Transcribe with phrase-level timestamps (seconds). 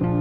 [0.00, 0.14] بسم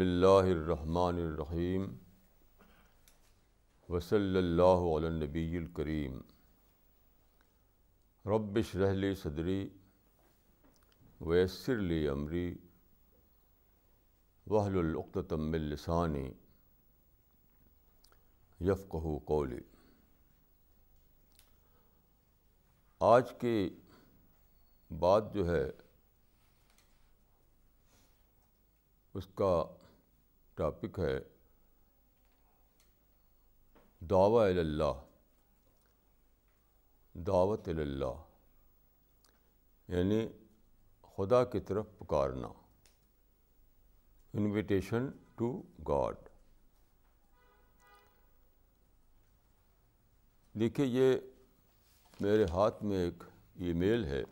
[0.00, 1.86] اللہ الرحمن الرحیم
[3.88, 6.20] وصلی اللہ علی النبی الکریم
[8.24, 9.68] ربش رحلی صدری
[11.20, 12.54] ویسر لی امری
[14.46, 16.30] وحل العقتم السانی
[18.64, 19.60] یفقہ قولی۔
[22.98, 23.70] آج کی
[24.98, 25.70] بات جو ہے،
[29.14, 29.76] اس کا
[30.54, 31.20] ٹاپک ہے
[34.00, 35.06] دعوی اللہ
[37.12, 38.22] دعوت اللہ
[39.88, 40.28] یعنی
[41.16, 42.48] خدا کی طرف پکارنا۔
[44.34, 46.14] انویٹیشن ٹو گاڈ
[50.54, 51.16] دیکھیے یہ
[52.20, 54.24] میرے ہاتھ میں ایک ای میل ہے۔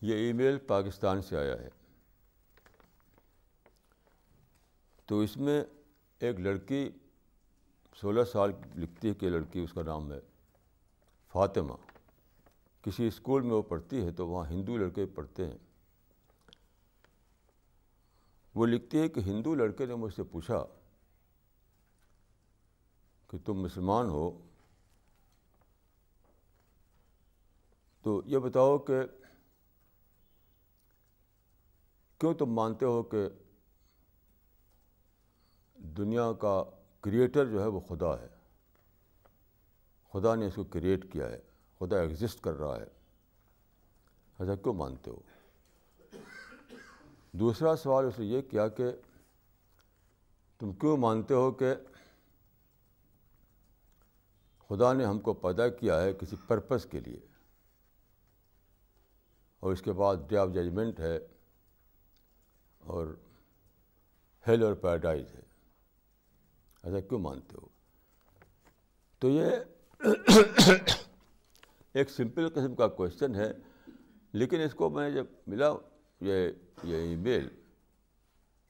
[0.00, 1.68] یہ ای میل پاکستان سے آیا ہے۔
[5.06, 5.64] تو اس میں
[6.18, 6.90] ایک لڑکی
[8.00, 10.20] سولہ سال لکھتی ہے کہ لڑکی اس کا نام ہے
[11.32, 11.74] فاطمہ۔
[12.82, 15.58] کسی اسکول میں وہ پڑھتی ہے تو وہاں ہندو لڑکے پڑھتے ہیں۔
[18.54, 20.66] وہ لکھتی ہے کہ ہندو لڑکے نے مجھ سے پوچھا
[23.30, 24.46] کہ تم مسلمان ہو،
[28.02, 29.00] تو یہ بتاؤ کہ
[32.18, 33.28] کیوں تم مانتے ہو کہ
[35.74, 36.64] دنیا کا
[37.00, 38.28] کریٹر جو ہے وہ خدا ہے؟
[40.12, 41.40] خدا نے اس کو کریٹ کیا ہے،
[41.78, 42.86] خدا ایگزسٹ کر رہا ہے۔
[44.38, 45.20] ایسا کیوں مانتے ہو؟
[47.32, 48.84] دوسرا سوال اس نے یہ کیا کہ
[50.58, 51.74] تم کیوں مانتے ہو کہ
[54.70, 57.20] خدا نے ہم کو پیدا کیا ہے کسی پرپز کے لیے۔
[59.60, 61.18] اور اس کے بعد ڈے آف ججمنٹ ہے
[62.78, 63.06] اور
[64.48, 65.40] ہیل اور پیراڈائز ہے۔
[66.82, 67.68] ایسا کیوں مانتے ہو؟
[69.18, 69.50] تو یہ
[71.92, 73.52] ایک سمپل قسم کا کوشچن ہے،
[74.32, 75.68] لیکن اس کو میں جب ملا
[76.20, 76.48] یہ
[76.82, 77.48] یہ ای میل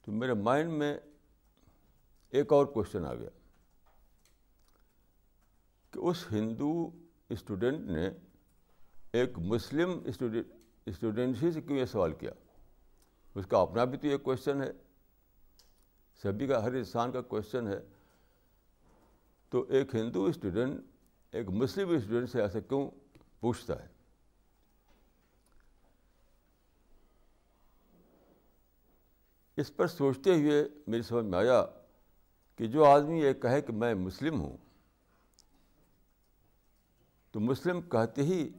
[0.01, 0.99] تو میرے مائنڈ میں
[2.29, 3.29] ایک اور کوشچن آ گیا۔
[5.91, 6.89] کہ اس ہندو
[7.29, 8.09] اسٹوڈنٹ نے
[9.11, 10.01] ایک مسلم
[10.85, 12.31] اسٹوڈنٹ ہی سے کیوں یہ سوال کیا؟
[13.35, 14.71] اس کا اپنا بھی تو یہ کوشچن ہے۔
[16.23, 17.79] سبھی کا، ہر انسان کا کوشچن ہے۔
[19.49, 20.81] تو ایک ہندو اسٹوڈنٹ،
[21.31, 22.89] ایک مسلم اسٹوڈنٹ سے ایسا کیوں
[23.39, 23.87] پوچھتا ہے؟
[29.57, 31.65] اس پر سوچتے ہوئے میری سمجھ میں آیا
[32.55, 34.57] کہ جو آدمی یہ کہے کہ میں مسلم ہوں
[37.31, 38.49] تو مسلم کہتے ہی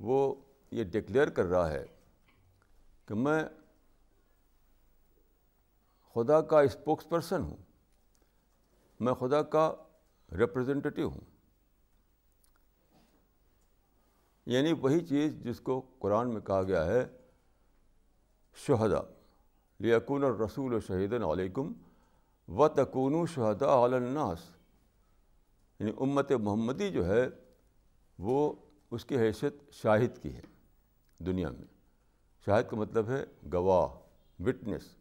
[0.00, 0.34] وہ
[0.70, 1.86] یہ ڈکلیئر کر رہا ہے
[3.06, 3.44] کہ میں
[6.14, 7.56] خدا کا اسپوکس پرسن ہوں،
[9.00, 9.74] میں خدا کا
[10.38, 11.20] ریپرزینٹیو ہوں۔
[14.46, 17.06] یعنی وہی چیز جس کو قرآن میں کہا گیا ہے
[18.54, 19.00] شہدا
[19.78, 21.72] لیکن اور رسول و شہید علیکم
[22.48, 24.38] و تکون شہدا الناس۔
[25.80, 27.45] یعنی امت محمدی جو ہے
[28.18, 28.52] وہ
[28.90, 30.40] اس کی حیثیت شاہد کی ہے
[31.18, 31.64] دنیا میں۔
[32.44, 33.88] شاہد کا مطلب ہے گواہ،
[34.42, 34.96] وٹنس۔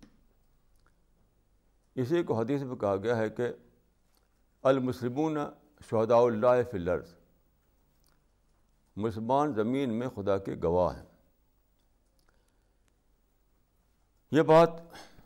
[1.95, 3.43] اسی کو حدیث میں کہا گیا ہے کہ
[4.63, 5.37] المسلمون
[5.89, 7.15] شہداء اللہ فلرز
[8.95, 11.05] مسلمان زمین میں خدا کے گواہ ہیں۔
[14.31, 14.69] یہ بات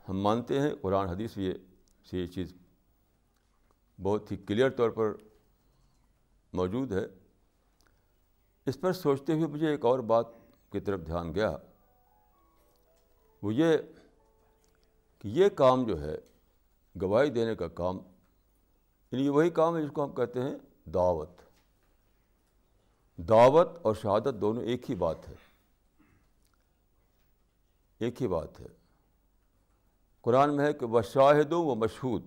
[0.10, 1.54] ہم مانتے ہیں، قرآن، حدیث، یہ
[2.10, 2.54] سے یہ چیز
[4.02, 5.14] بہت ہی کلیئر طور پر
[6.54, 7.19] موجود ہے۔
[8.70, 10.26] اس پر سوچتے ہوئے مجھے ایک اور بات
[10.72, 11.58] کی طرف دھیان گیا۔
[13.42, 13.78] وہ یہ
[15.20, 16.18] کہ یہ کام جو ہے،
[17.02, 17.98] گواہی دینے کا کام
[19.12, 20.56] یعنی یہ وہی کام ہے جس کو ہم کہتے ہیں
[20.86, 21.30] دعوت۔
[23.18, 25.34] دعوت اور شہادت دونوں ایک ہی بات ہے۔
[28.00, 28.68] ایک ہی بات ہے۔
[30.22, 32.24] قرآن میں ہے کہ وہ شاہد و مشہود۔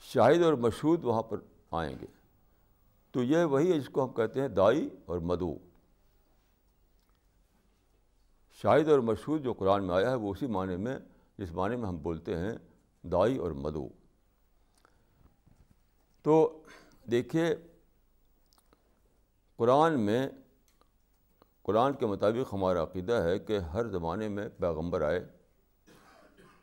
[0.00, 1.36] شاہد اور مشہود وہاں پر
[1.70, 2.15] آئیں گے۔
[3.16, 5.54] تو یہ وہی ہے جس کو ہم کہتے ہیں دائی اور مدعو۔
[8.62, 10.98] شاہد اور مشہور جو قرآن میں آیا ہے، وہ اسی معنی میں،
[11.38, 12.52] جس معنی میں ہم بولتے ہیں
[13.02, 13.88] دائی اور مدو
[16.22, 16.62] تو
[17.10, 17.54] دیکھیے،
[19.56, 20.28] قرآن میں،
[21.62, 25.26] قرآن کے مطابق ہمارا عقیدہ ہے کہ ہر زمانے میں پیغمبر آئے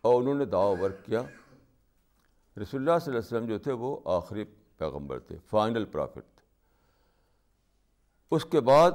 [0.01, 3.99] اور انہوں نے دعوی ورک کیا۔ رسول اللہ صلی اللہ علیہ وسلم جو تھے، وہ
[4.05, 4.43] آخری
[4.77, 6.32] پیغمبر تھے، فائنل پرافٹ۔
[8.33, 8.91] اس کے بعد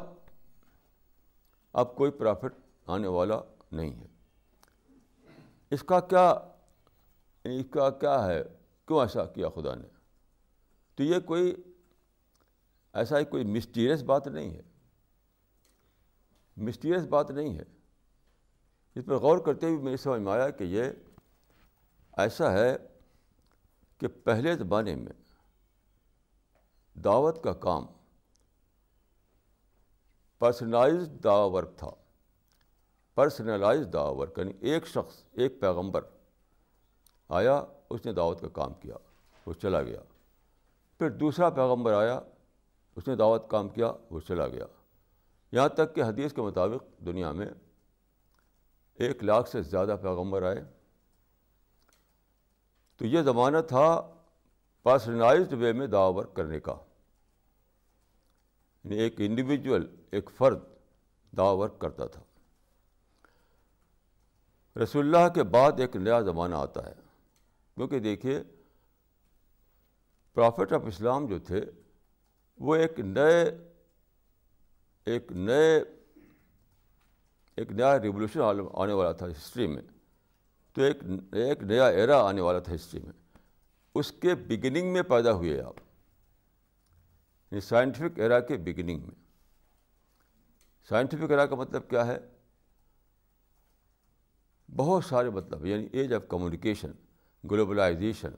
[1.72, 2.54] اب کوئی پرافٹ
[2.86, 3.40] آنے والا
[3.72, 4.06] نہیں ہے۔
[5.70, 6.30] اس کا کیا،
[7.44, 8.42] اس کا کیا ہے؟
[8.86, 9.88] کیوں ایسا کیا خدا نے؟
[10.94, 11.56] تو یہ کوئی
[12.92, 14.60] ایسا ہی کوئی مسٹیریس بات نہیں ہے۔
[16.56, 17.62] مسٹیریس بات نہیں ہے۔
[18.94, 20.84] اس پر غور کرتے ہوئے میری سمجھ میں آیا کہ یہ
[22.16, 22.76] ایسا ہے
[23.98, 25.12] کہ پہلے زمانے میں
[26.98, 27.86] دعوت کا کام
[30.38, 31.90] پرسنلائز دعا ورک تھا
[33.14, 36.00] پرسنلائز دعا ورک یعنی ایک شخص ایک پیغمبر
[37.28, 38.94] آیا، اس نے دعوت کا کام کیا،
[39.46, 40.00] وہ چلا گیا۔
[40.98, 42.20] پھر دوسرا پیغمبر آیا،
[42.96, 44.64] اس نے دعوت کام کیا، وہ چلا گیا۔
[45.52, 47.46] یہاں تک کہ حدیث کے مطابق دنیا میں
[48.94, 50.64] ایک لاکھ سے زیادہ پیغمبر آئے۔
[52.96, 54.14] تو یہ زمانہ تھا
[54.82, 56.74] پرسنلائزڈ وے میں دعا ورک کرنے کا۔
[58.84, 60.58] یعنی ایک انڈیویجول ایک فرد
[61.36, 62.22] دعا ورک کرتا تھا۔
[64.82, 66.94] رسول اللہ کے بعد ایک نیا زمانہ آتا ہے۔
[67.74, 68.42] کیونکہ دیکھیے
[70.34, 71.64] پرافٹ آف اسلام جو تھے،
[72.58, 73.44] وہ ایک نئے
[75.04, 75.84] ایک نئے،
[77.56, 78.40] ایک نیا ریولیوشن
[78.74, 79.82] آنے والا تھا ہسٹری میں۔
[80.72, 80.96] تو ایک
[81.32, 83.38] ایک نیا ایرا آنے والا تھا ہسٹری میں۔
[83.94, 85.74] اس کے بگننگ میں پیدا ہوئے آپ۔
[87.50, 89.28] یعنی سائنٹیفک ایرا کے بگننگ میں۔
[90.88, 92.18] سائنٹیفک ایرا کا مطلب کیا ہے؟
[94.76, 96.92] بہت سارے مطلب یعنی ایج آف کمیونیکیشن
[97.50, 98.30] گلوبلائزیشن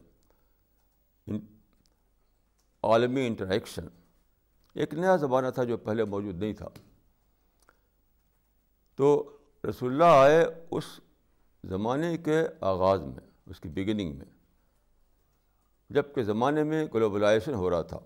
[2.83, 3.87] عالمی انٹریکشن
[4.75, 6.69] ایک نیا زمانہ تھا جو پہلے موجود نہیں تھا۔
[8.95, 9.39] تو
[9.71, 11.01] رسول اللہ آئے اس
[11.65, 14.27] زمانے کے آغاز میں، اس کی بگننگ میں۔
[15.91, 17.99] جبکہ زمانے میں گلوبلائزیشن ہو رہا تھا۔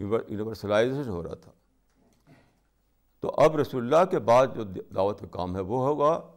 [0.00, 1.52] یونیورسلائزیشن ہو رہا تھا۔
[3.20, 4.64] تو اب رسول اللہ کے بعد جو
[4.94, 6.32] دعوت کا کام ہے وہ ہوگا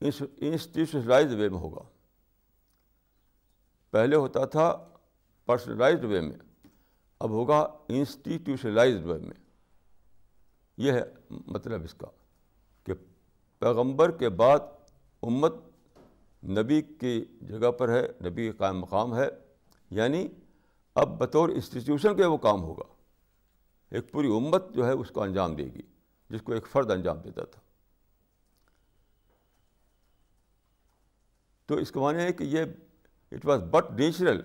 [0.00, 1.82] انسٹیٹیوشنلائز وے میں ہوگا۔
[3.90, 4.88] پہلے ہوتا تھا
[5.46, 6.66] پرسنلائزڈ وے میں،
[7.18, 9.44] اب ہوگا انسٹیٹیوشنلائزڈ وے میں۔
[10.76, 12.06] یہ ہے مطلب اس کا
[12.84, 12.92] کہ
[13.58, 14.58] پیغمبر کے بعد
[15.22, 15.54] امت
[16.44, 19.28] نبی کی جگہ پر ہے، نبی کا قائم مقام ہے
[19.90, 20.28] یعنی
[20.94, 22.94] اب بطور انسٹیٹیوشن کے وہ کام ہوگا۔
[23.90, 25.82] ایک پوری امت جو ہے اس کو انجام دے گی،
[26.30, 27.60] جس کو ایک فرد انجام دیتا تھا۔
[31.66, 32.64] تو اس کا معنی ہے کہ یہ
[33.32, 34.42] اٹ واز بٹ نیچرل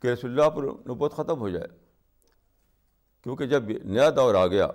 [0.00, 1.68] کہ رسول اللہ پر نبوت ختم ہو جائے۔
[3.22, 4.68] کیونکہ جب نیا دور آ گیا،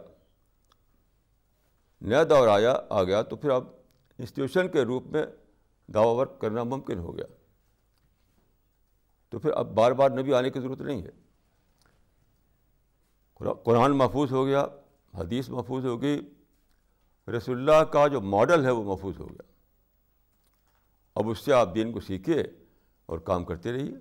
[2.02, 3.64] نیا دور آیا، آ گیا تو پھر اب
[4.18, 5.26] انسٹیٹیوشن کے روپ میں
[5.94, 7.26] دعوی ورک کرنا ممکن ہو گیا۔
[9.30, 11.10] تو پھر اب بار بار نبی آنے کی ضرورت نہیں ہے۔
[13.64, 14.68] قرآن محفوظ ہو گیا،
[15.14, 16.34] حدیث محفوظ ہو گئی،
[17.38, 19.42] رسول اللہ کا جو ماڈل ہے وہ محفوظ ہو گیا۔
[21.16, 22.44] اب اس سے آپ دین کو سیکھیے
[23.06, 23.94] اور کام کرتے رہیے۔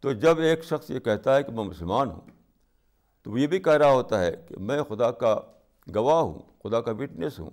[0.00, 2.20] تو جب ایک شخص یہ کہتا ہے کہ میں مسلمان ہوں،
[3.22, 5.40] تو وہ یہ بھی کہہ رہا ہوتا ہے کہ میں خدا کا
[5.94, 7.50] گواہ ہوں، خدا کا وٹنس ہوں۔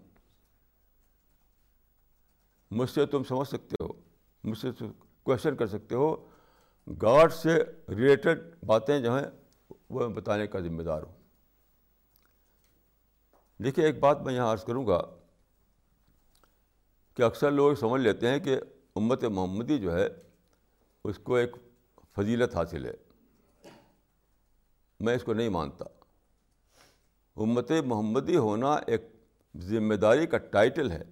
[2.72, 4.05] مجھ سے تم سمجھ سکتے ہو۔
[4.46, 4.68] مجھ سے
[5.24, 6.30] کوشچن کر سکتے ہو۔
[6.88, 7.56] گاڈ سے
[7.90, 9.26] ریلیٹڈ باتیں جو ہیں،
[9.90, 11.14] وہ میں بتانے کا ذمہ دار ہوں۔
[13.64, 15.02] دیکھیے، ایک بات میں یہاں عرض کروں گا
[17.14, 18.60] کہ اکثر لوگ سمجھ لیتے ہیں کہ
[18.96, 20.08] امت محمدی جو ہے،
[21.04, 21.52] اس کو ایک
[22.16, 22.94] فضیلت حاصل ہے۔
[25.00, 25.86] میں اس کو نہیں مانتا۔
[27.36, 29.02] امت محمدی ہونا ایک
[29.58, 31.04] ذمہ داری کا ٹائٹل ہے۔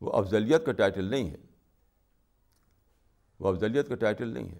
[0.00, 1.49] وہ افضلیت کا ٹائٹل نہیں ہے۔
[3.40, 4.58] وہ افضلیت کا ٹائٹل نہیں ہے۔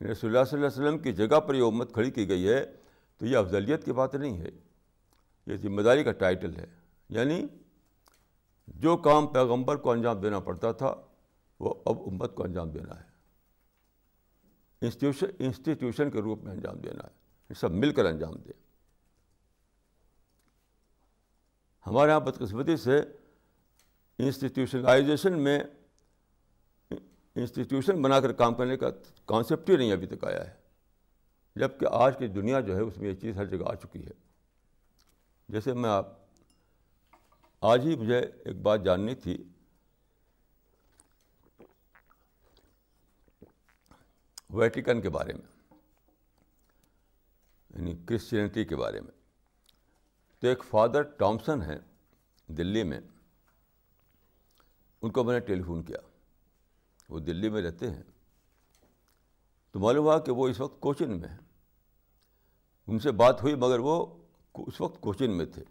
[0.00, 2.48] یعنی رسول اللہ صلی اللہ علیہ وسلم کی جگہ پر یہ امت کھڑی کی گئی
[2.48, 2.66] ہے
[3.16, 4.48] تو یہ افضلیت کی بات نہیں ہے۔
[5.46, 6.66] یہ ذمہ داری کا ٹائٹل ہے۔
[7.08, 7.46] یعنی
[8.68, 10.94] جو کام پیغمبر کو انجام دینا پڑتا تھا،
[11.60, 13.04] وہ اب امت کو انجام دینا ہے۔
[14.82, 18.66] انسٹیٹیوشن انسٹیٹیوشن کے روپ میں انجام دینا ہے۔ سب مل کر انجام دیں۔
[21.86, 23.00] ہمارے یہاں بدقسمتی سے
[24.18, 25.60] انسٹیٹیوشنلائزیشن میں
[27.36, 28.86] انسٹیٹیوشن بنا کر کام کرنے کا
[29.24, 30.54] کانسیپٹ ہی نہیں ابھی تک آیا ہے۔
[31.56, 34.10] جبکہ آج کی دنیا جو ہے اس میں یہ چیز ہر جگہ آ چکی ہے۔
[35.48, 36.06] جیسے میں آپ
[37.60, 39.44] آج ہی مجھے ایک بات جاننی تھی۔
[44.50, 45.76] ویٹیکن کے بارے میں۔
[47.76, 49.12] یعنی کرسچینٹی کے بارے میں۔
[50.40, 51.78] تو ایک فادر ٹامسن ہیں
[52.46, 53.00] دلی میں۔
[55.02, 55.98] ان کو میں نے ٹیلی فون کیا۔
[57.08, 58.02] وہ دلی میں رہتے ہیں
[59.70, 61.38] تو معلوم ہوا کہ وہ اس وقت کوچن میں ہیں۔
[62.86, 64.06] ان سے بات ہوئی مگر وہ
[64.54, 65.64] اس وقت کوچن میں تھے۔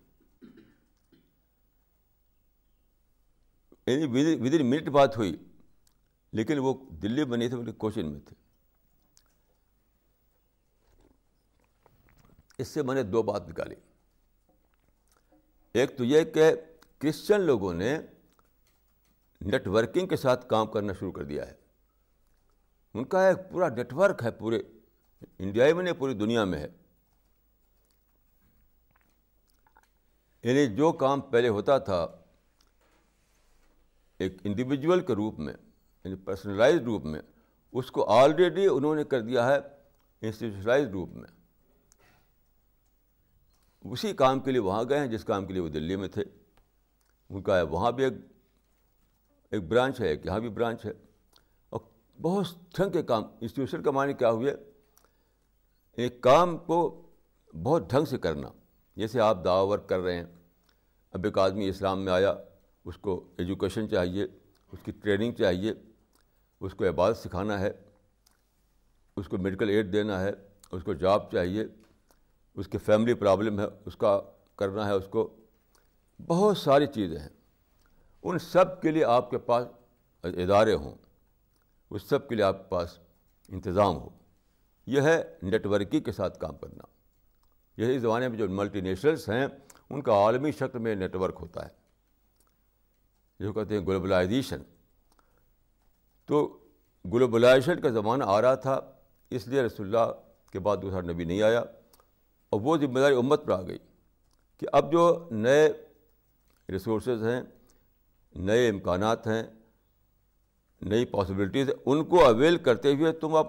[3.87, 5.35] یعنی ود ان منٹ بات ہوئی،
[6.31, 8.35] لیکن وہ دلی میں نہیں تھے، بلکہ کوچن میں تھے۔
[12.57, 13.75] اس سے میں نے دو بات نکالی۔
[15.73, 16.51] ایک تو یہ کہ
[16.97, 17.99] کرسچن لوگوں نے
[19.45, 21.53] نیٹ ورکنگ کے ساتھ کام کرنا شروع کر دیا ہے۔
[22.93, 24.59] ان کا ایک پورا نیٹ ورک ہے، پورے
[25.39, 26.67] انڈیا میں نہیں، پوری دنیا میں ہے۔
[30.43, 32.07] یعنی جو کام پہلے ہوتا تھا،
[34.19, 35.53] ایک انڈیویجول کے روپ میں
[36.03, 37.21] یعنی پرسنلائز روپ میں،
[37.71, 39.57] اس کو آلریڈی انہوں نے کر دیا ہے
[40.21, 41.29] انسٹیٹیوشنلائز روپ میں۔
[43.81, 46.23] اسی کام کے لیے وہاں گئے ہیں، جس کام کے لیے وہ دلی میں تھے۔
[47.29, 48.13] ان کا ہے وہاں بھی ایک
[49.55, 50.91] ایک برانچ ہے، ایک یہاں بھی برانچ ہے۔
[51.69, 51.79] اور
[52.21, 52.45] بہت
[52.75, 54.55] ڈھنگ کے کام، انسٹیٹیوشن کا معنی کیا ہوئے
[55.91, 57.01] ایک کام کو
[57.63, 58.47] بہت ڈھنگ سے کرنا۔
[58.95, 60.25] جیسے آپ دعوی ورک کر رہے ہیں،
[61.11, 62.33] اب ایک آدمی اسلام میں آیا،
[62.85, 64.23] اس کو ایجوکیشن چاہیے،
[64.71, 65.73] اس کی ٹریننگ چاہیے،
[66.61, 67.71] اس کو عبادت سکھانا ہے،
[69.17, 70.31] اس کو میڈیکل ایڈ دینا ہے،
[70.71, 71.65] اس کو جاب چاہیے،
[72.55, 74.21] اس کی فیملی پرابلم ہے، اس کا
[74.55, 75.35] کرنا ہے اس کو۔
[76.27, 77.34] بہت ساری چیزیں ہیں۔
[78.25, 79.67] ان سب کے لیے آپ کے پاس
[80.23, 80.95] ادارے ہوں
[81.89, 82.99] اس سب کے لیے آپ کے پاس
[83.49, 84.09] انتظام ہو۔
[84.85, 86.83] یہ ہے نیٹورکنگ کے ساتھ کام کرنا۔
[87.81, 89.47] یہی زمانے میں جو ملٹی نیشنلس ہیں،
[89.89, 91.69] ان کا عالمی شکل میں نیٹ ورک ہوتا ہے۔
[93.39, 94.61] جو کہتے ہیں گلوبلائزیشن۔
[96.25, 96.59] تو
[97.13, 98.79] گلوبلائزیشن کا زمانہ آ رہا تھا،
[99.29, 100.13] اس لیے رسول اللہ
[100.51, 101.63] کے بعد دوسرا نبی نہیں آیا۔
[102.49, 103.77] اور وہ ذمہ داری امت پر آ گئی
[104.57, 105.73] کہ اب جو نئے
[106.69, 107.41] ریسورسز ہیں
[108.35, 109.43] نئے امکانات ہیں،
[110.81, 113.47] نئی پاسبلٹیز ہیں، ان کو اویل کرتے ہوئے تم اب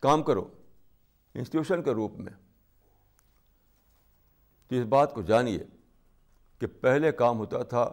[0.00, 0.48] کام کرو
[1.34, 2.32] انسٹیٹیوشن کے روپ میں۔
[4.68, 5.58] تو اس بات کو جانیے
[6.58, 7.92] کہ پہلے کام ہوتا تھا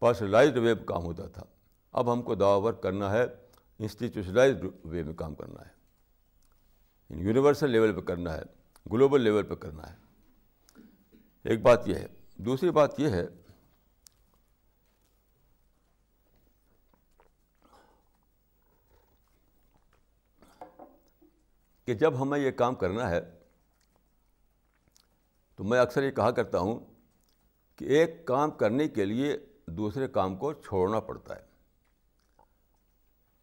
[0.00, 1.42] پرسنلائزڈ وے میں کام ہوتا تھا۔
[1.92, 3.24] اب ہم کو دعا ورک کرنا ہے
[3.78, 5.82] انسٹیٹیوشنلائزڈ وے میں کام کرنا ہے۔
[7.22, 8.42] یونیورسل لیول پہ کرنا ہے
[8.92, 9.96] گلوبل لیول پہ کرنا ہے۔
[11.44, 12.06] ایک بات یہ ہے۔
[12.36, 13.26] دوسری بات یہ ہے
[21.84, 23.20] کہ جب ہمیں یہ کام کرنا ہے،
[25.56, 26.94] تو میں اکثر یہ کہا کرتا ہوں
[27.76, 29.36] کہ ایک کام کرنے کے لیے
[29.66, 31.40] دوسرے کام کو چھوڑنا پڑتا ہے۔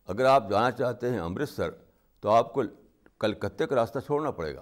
[0.06, 1.70] اگر آپ جانا چاہتے ہیں امرتسر،
[2.20, 2.64] تو آپ کو
[3.20, 4.62] کلکتے کا راستہ چھوڑنا پڑے گا۔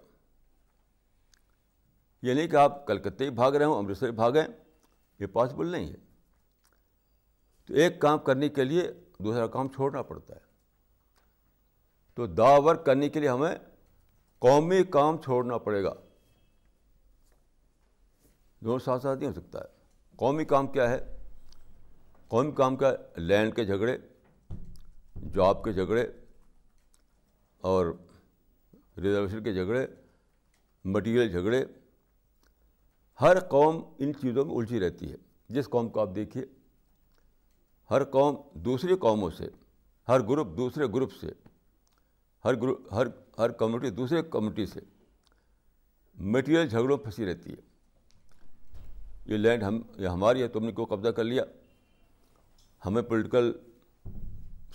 [2.22, 4.48] یہ نہیں کہ آپ کلکتے ہی بھاگ رہے ہوں، امرتسر بھاگیں،
[5.20, 6.08] یہ پاسبل نہیں ہے۔
[7.66, 10.47] تو ایک کام کرنے کے لیے دوسرا کام چھوڑنا پڑتا ہے۔
[12.18, 13.56] تو دا ورک کرنے کے لیے ہمیں
[14.40, 15.94] قومی کام چھوڑنا پڑے گا۔
[18.60, 19.66] دونوں ساتھ ساتھ نہیں ہو سکتا ہے۔
[20.16, 21.18] قومی کام کیا ہے؟
[22.28, 23.98] قومی کام کا لینڈ کے جھگڑے،
[25.34, 26.08] جاب کے جھگڑے
[27.58, 27.86] اور
[28.98, 29.88] ریزرویشن کے جھگڑے،
[30.86, 31.66] مٹیریل جھگڑے،
[33.22, 35.18] ہر قوم ان چیزوں میں الجھی رہتی ہے۔
[35.50, 36.46] جس قوم کو آپ دیکھیے،
[37.92, 39.48] ہر قوم دوسری قوموں سے،
[40.08, 41.47] ہر گروپ دوسرے گروپ سے
[42.46, 44.80] ہر گروپ ہر ہر کمیونٹی دوسرے کمیونٹی سے
[46.20, 47.68] مٹیریل جھگڑوں پھنسی رہتی ہے۔
[49.26, 51.44] یہ لینڈ ہم، یہ ہماری ہے، تم نے کیوں قبضہ کر لیا؟
[52.86, 53.52] ہمیں پولیٹیکل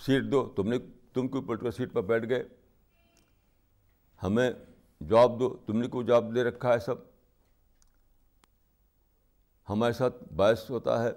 [0.05, 0.77] سیٹ دو۔ تم نے،
[1.13, 2.43] تم کیوں پولیٹیکل سیٹ پر بیٹھ گئے؟
[4.23, 4.51] ہمیں
[5.09, 6.95] جاب دو۔ تم نے کیوں جاب دے رکھا ہے سب؟
[9.69, 11.09] ہمارے ساتھ باعث ہوتا ہے،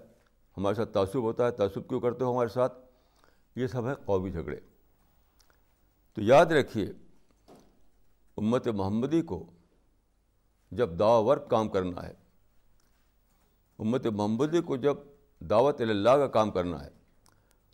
[0.56, 2.78] ہمارے ساتھ تعصب ہوتا ہے۔ تعصب کیوں کرتے ہو ہمارے ساتھ؟
[3.56, 4.75] یہ سب ہے قومی جھگڑے۔
[6.16, 6.92] تو یاد رکھیے،
[8.36, 9.50] امت محمدی کو
[10.70, 12.12] جب دعا ورک کام کرنا ہے،
[13.78, 14.96] امت محمدی کو جب
[15.40, 16.88] دعوت اللہ کا کام کرنا ہے،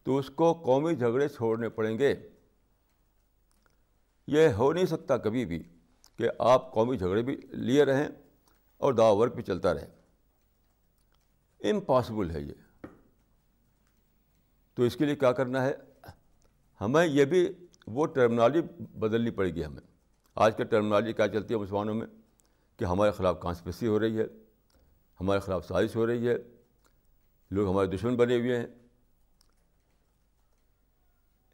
[0.03, 2.29] تو اس کو قومی جھگڑے چھوڑنے پڑیں گے۔
[4.27, 5.63] یہ ہو نہیں سکتا کبھی بھی
[6.17, 8.09] کہ آپ قومی جھگڑے بھی لیے رہیں
[8.77, 9.89] اور دعا ورک بھی چلتا رہے۔
[11.71, 12.87] امپاسبل ہے یہ۔
[14.75, 15.75] تو اس کے لیے کیا کرنا ہے؟
[16.81, 19.81] ہمیں یہ بھی وہ ٹرمنالوجی بدلنی پڑے گی ہمیں۔
[20.35, 22.07] آج کا ٹرمنالوجی کیا چلتی ہے مسلمانوں میں؟
[22.77, 24.25] کہ ہمارے خلاف کانسپریسی ہو رہی ہے،
[25.21, 26.35] ہمارے خلاف سازش ہو رہی ہے،
[27.51, 28.67] لوگ ہمارے دشمن بنے ہوئے ہیں۔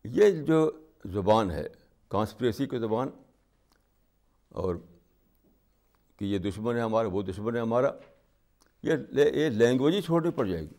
[0.05, 0.71] یہ جو
[1.05, 1.67] زبان ہے
[2.09, 3.09] کانسپریسی کی زبان،
[4.49, 4.77] اور
[6.17, 7.91] کہ یہ دشمن ہے ہمارا، وہ دشمن ہے ہمارا،
[8.83, 10.75] یہ یہ لینگویج ہی چھوڑنی پڑ جائے گی۔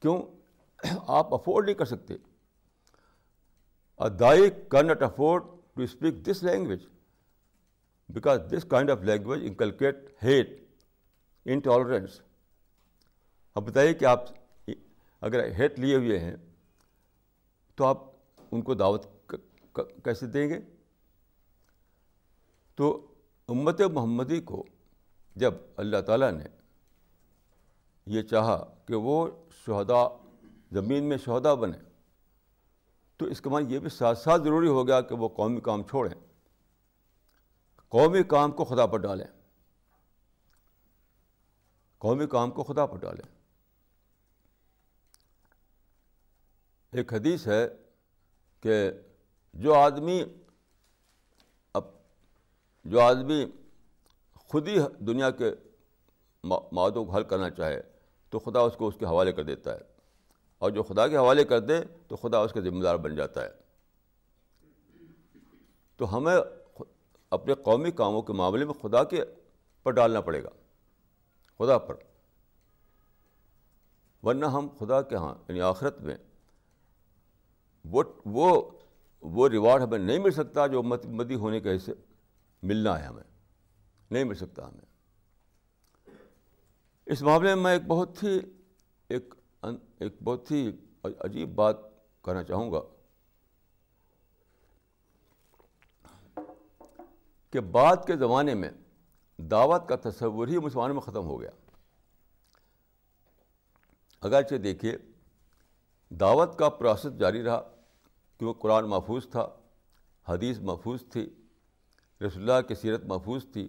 [0.00, 0.22] کیوں؟
[1.06, 2.14] آپ افورڈ نہیں کر سکتے۔
[4.00, 5.42] They can not afford
[5.74, 6.80] to speak this language
[8.08, 10.50] because this kind of language inculcate hate
[11.44, 12.20] intolerance
[13.54, 14.24] اب بتائیے کہ آپ
[15.20, 16.36] اگر ہیٹ لیے ہوئے ہیں،
[17.76, 17.98] تو آپ
[18.52, 19.32] ان کو دعوت
[20.04, 20.60] کیسے دیں گے؟
[22.74, 23.14] تو
[23.48, 24.64] امت محمدی کو
[25.36, 26.44] جب اللہ تعالیٰ نے
[28.06, 29.28] یہ چاہا کہ وہ
[29.66, 30.08] شہدا
[30.72, 31.78] زمین میں شہدا بنے
[33.16, 35.82] تو اس کے معنی یہ بھی ساتھ ساتھ ضروری ہو گیا کہ وہ قومی کام
[35.82, 36.20] چھوڑیں۔
[37.88, 39.26] قومی کام کو خدا پر ڈالیں۔
[41.98, 43.36] قومی کام کو خدا پر ڈالیں۔
[46.92, 47.68] ایک حدیث ہے
[48.60, 48.90] کہ
[49.54, 50.24] جو آدمی
[51.72, 51.84] اب
[52.84, 53.46] جو آدمی
[54.34, 55.50] خود ہی دنیا کے
[56.72, 57.82] مادوں کو حل کرنا چاہے
[58.30, 59.95] تو خدا اس کو اس کے حوالے کر دیتا ہے۔
[60.58, 63.44] اور جو خدا کے حوالے کر دے تو خدا اس کا ذمہ دار بن جاتا
[63.44, 63.48] ہے۔
[65.96, 66.36] تو ہمیں
[67.30, 69.24] اپنے قومی کاموں کے معاملے میں خدا کے
[69.82, 70.48] پر ڈالنا پڑے گا۔
[71.58, 71.94] خدا پر۔
[74.22, 76.16] ورنہ ہم خدا کے ہاں یعنی آخرت میں
[77.84, 78.70] وہ وہ
[79.22, 81.92] وہ ریوارڈ ہمیں نہیں مل سکتا جو مدی ہونے کے حصے
[82.62, 83.22] ملنا ہے ہمیں۔
[84.10, 84.86] نہیں مل سکتا ہمیں۔
[87.06, 88.40] اس معاملے میں میں ایک بہت ہی
[89.08, 89.34] ایک
[89.98, 90.72] ایک بہت ہی
[91.04, 91.76] عجیب بات
[92.22, 92.80] کرنا چاہوں گا
[97.50, 98.70] کہ بعد کے زمانے میں
[99.36, 101.50] دعوت کا تصور ہی مسلمانوں میں ختم ہو گیا۔
[104.20, 104.96] اگرچہ دیکھیے،
[106.10, 107.76] دعوت کا پروسیس جاری رہا
[108.38, 109.48] کہ وہ قرآن محفوظ تھا،
[110.28, 111.30] حدیث محفوظ تھی،
[112.20, 113.68] رسول اللہ کی سیرت محفوظ تھی،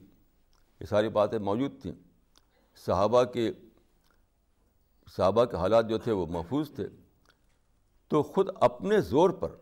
[0.80, 1.94] یہ ساری باتیں موجود تھیں۔
[2.75, 3.51] صحابہ کے
[5.16, 6.88] صحابہ کے حالات جو تھے وہ محفوظ تھے۔
[8.08, 9.56] تو خود اپنے زور پر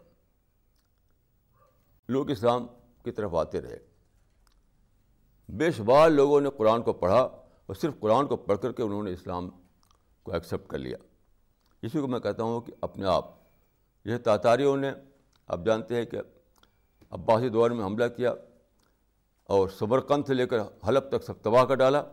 [2.10, 2.68] لوگ اسلام
[3.04, 3.80] کی طرف آتے رہے۔
[5.50, 7.20] بے شمار لوگوں نے قرآن کو پڑھا
[7.66, 9.50] اور صرف قرآن کو پڑھ کر کے انہوں نے اسلام
[10.24, 10.98] کو ایکسیپٹ کر لیا۔
[11.82, 13.26] اسی کو میں کہتا ہوں کہ اپنے آپ،
[14.06, 14.92] یہ تاتاریوں نے
[15.48, 16.18] اب جانتے ہیں کہ
[17.10, 18.34] عباسی دور میں حملہ کیا
[19.44, 22.04] اور صبرقند سے لے کر حلب تک سب تباہ کر ڈالا،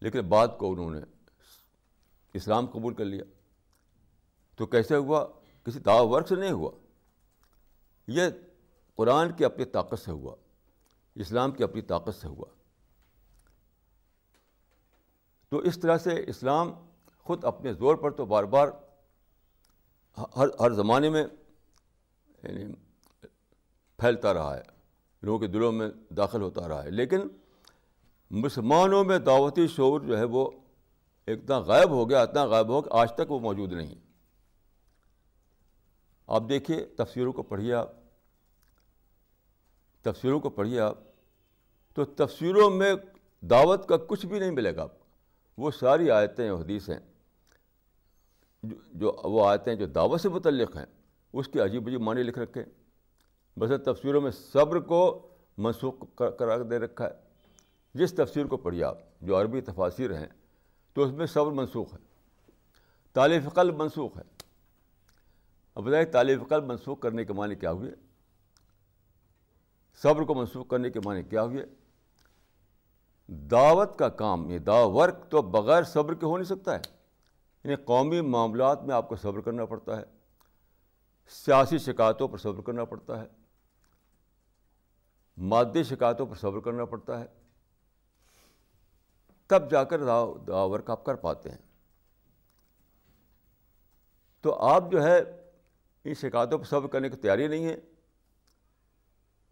[0.00, 1.00] لیکن بعد کو انہوں نے
[2.34, 3.24] اسلام قبول کر لیا۔
[4.56, 5.26] تو کیسے ہوا؟
[5.64, 6.70] کسی دعو ورک سے نہیں ہوا۔
[8.08, 8.22] یہ
[8.94, 10.36] قرآن کی اپنی طاقت سے ہوا۔
[11.14, 12.46] اسلام کی اپنی طاقت سے ہوا۔
[15.48, 16.72] تو اس طرح سے اسلام
[17.18, 18.68] خود اپنے زور پر تو بار بار
[20.18, 21.24] ہر ہر زمانے میں
[22.42, 22.72] یعنی
[23.96, 24.62] پھیلتا رہا ہے۔
[25.22, 27.20] لوگوں کے دلوں میں داخل ہوتا رہا ہے۔ لیکن
[28.30, 30.50] مسلمانوں میں دعوتی شعور جو ہے وہ
[31.26, 33.94] اتنا غائب ہو گیا، اتنا غائب ہو کہ آج تک وہ موجود نہیں۔
[36.26, 37.92] آپ دیکھیے تفسیروں کو پڑھیے آپ۔
[40.02, 40.98] تفسیروں کو پڑھیے آپ۔
[41.94, 42.94] تو تفسیروں میں
[43.40, 44.92] دعوت کا کچھ بھی نہیں ملے گا آپ۔
[45.58, 47.00] وہ ساری آیتیں حدیث ہیں۔
[48.92, 50.86] جو وہ آیتیں جو دعوت سے متعلق ہیں،
[51.32, 52.64] اس کے عجیب عجیب معنی لکھ رکھے۔
[53.58, 55.94] بس تفسیروں میں صبر کو منسوخ
[56.38, 57.14] کرا دے رکھا ہے۔
[57.94, 60.26] جس تفسیر کو پڑھیے آپ، جو عربی تفاصیر ہیں
[60.94, 61.98] تو اس میں صبر منسوخ ہے۔
[63.12, 64.22] طالف قلب منسوخ ہے۔
[65.74, 67.90] اب بتائیے طالف قلب منسوخ کرنے کے معنی کیا ہوئے؟
[70.02, 71.66] صبر کو منسوخ کرنے کے معنی کیا ہوئے؟
[73.28, 76.80] دعوت کا کام، یہ دا ورک تو بغیر صبر کے ہو نہیں سکتا ہے۔
[77.64, 80.04] یعنی قومی معاملات میں آپ کو صبر کرنا پڑتا ہے۔
[81.28, 83.26] سیاسی شکایتوں پر صبر کرنا پڑتا ہے۔
[85.36, 87.26] مادی شکایتوں پر صبر کرنا پڑتا ہے۔
[89.46, 89.98] تب جا کر
[90.46, 91.58] دعا ورک آپ کر پاتے ہیں۔
[94.40, 95.18] تو آپ جو ہے
[96.04, 97.76] ان شکایتوں پر صبر کرنے کی تیاری نہیں ہے۔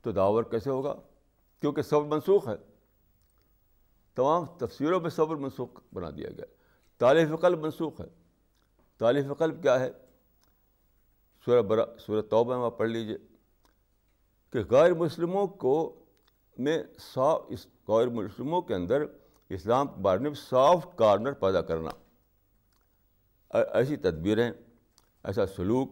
[0.03, 0.95] تو دعور کیسے ہوگا؟
[1.61, 2.55] کیونکہ صبر منسوخ ہے۔
[4.15, 6.45] تمام تفسیروں میں صبر منسوخ بنا دیا گیا۔
[6.99, 8.07] طالف قلب منسوخ ہے۔
[8.99, 9.91] طالف قلب کیا ہے؟
[11.45, 13.19] سورہ برا سورہ توبہ میں آپ پڑھ لیجیے
[14.51, 16.05] کہ غیر مسلموں کو
[16.59, 19.05] میں سا اس غیر مسلموں کے اندر
[19.55, 21.91] اسلام کے بارے میں سافٹ کارنر پیدا کرنا۔
[23.51, 24.51] ایسی تدبیریں،
[25.25, 25.91] ایسا سلوک،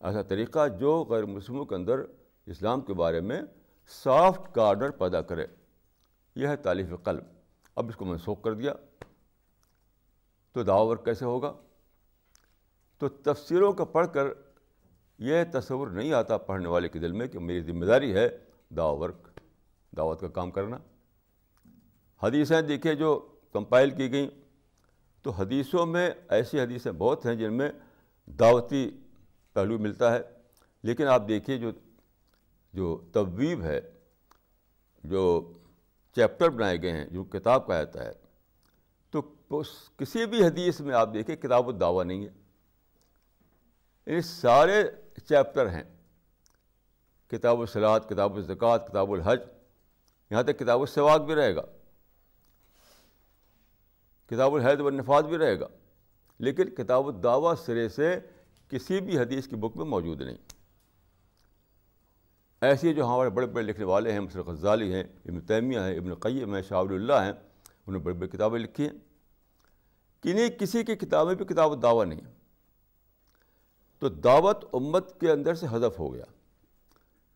[0.00, 2.00] ایسا طریقہ جو غیر مسلموں کے اندر
[2.46, 3.42] اسلام کے بارے میں
[3.86, 5.46] سافٹ کارنر پیدا کرے۔
[6.34, 7.24] یہ ہے تعلیف قلب۔
[7.76, 8.74] اب اس کو منسوخ کر دیا۔
[10.52, 11.52] تو دعور کیسے ہوگا؟
[12.98, 14.24] تو تفسیروں کا پڑھ کر
[15.18, 18.38] یہ تصور نہیں آتا پڑھنے والے کے دل میں کہ میری ذمہ داری ہے
[18.76, 19.28] ورک،
[19.96, 20.78] دعوت کا کام کرنا۔
[22.24, 24.28] حدیثیں دیکھے جو کمپائل کی گئیں،
[25.22, 27.70] تو حدیثوں میں ایسی حدیثیں بہت ہیں جن میں
[28.26, 28.90] دعوتی
[29.52, 30.20] پہلو ملتا ہے۔
[30.82, 31.70] لیکن آپ دیکھیے جو
[32.72, 33.80] جو طبیب ہے،
[35.04, 35.52] جو
[36.14, 38.12] چیپٹر بنائے گئے ہیں، جو کتاب کہا جاتا ہے،
[39.10, 39.22] تو
[39.96, 42.30] کسی بھی حدیث میں آپ دیکھیں کتاب الدعویٰ نہیں ہے۔
[44.06, 44.84] یعنی سارے
[45.28, 45.82] چیپٹر ہیں۔
[47.28, 49.40] کتاب الصلاط کتاب الزکوٰۃ، کتاب الحج،
[50.30, 51.62] یہاں تک کتاب السواق بھی رہے گا۔
[54.34, 55.66] کتاب الحید و نفاذ بھی رہے گا،
[56.38, 58.18] لیکن کتاب الدعویٰ سرے سے
[58.68, 60.36] کسی بھی حدیث کی بک میں موجود نہیں۔
[62.60, 66.14] ایسے جو ہمارے بڑے بڑے لکھنے والے ہیں، مصر غزالی ہیں، ابن تیمیہ ہیں، ابن
[66.14, 68.98] قیم ہیں، شاہ اللہ ہیں، انہوں نے بڑی بڑی کتابیں لکھی ہیں۔
[70.22, 72.20] کنہیں کسی کی کتابیں بھی کتاب الدعویٰ نہیں
[73.98, 76.24] تو دعوت امت کے اندر سے حذف ہو گیا۔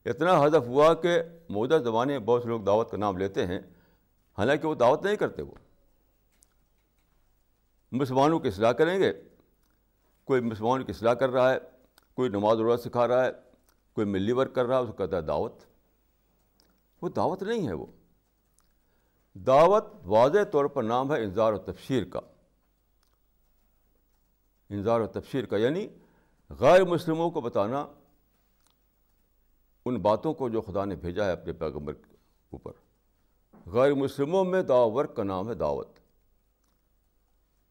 [0.04, 3.60] اتنا حذف ہوا کہ موجودہ زمانے میں بہت سے لوگ دعوت کا نام لیتے ہیں،
[4.38, 5.54] حالانکہ وہ دعوت نہیں کرتے وہ۔
[7.92, 9.12] مسلمانوں کی اصلاح کریں گے۔
[10.24, 11.58] کوئی مسلمانوں کی اصلاح کر رہا ہے،
[12.14, 13.30] کوئی نماز روزہ سکھا رہا ہے،
[13.92, 15.54] کوئی ملی ورک کر رہا ہے اس کو کہتا ہے دعوت۔
[17.02, 17.86] وہ دعوت نہیں ہے وہ۔
[19.34, 22.20] دعوت واضح طور پر نام ہے انظار و تفشیر کا۔
[24.70, 25.88] انظار و تفشیر کا یعنی
[26.50, 27.86] غیر مسلموں کو بتانا
[29.84, 32.16] ان باتوں کو جو خدا نے بھیجا ہے اپنے پیغمبر کے
[32.50, 32.72] اوپر۔
[33.66, 35.97] غیر مسلموں میں ورک کا نام ہے دعوت۔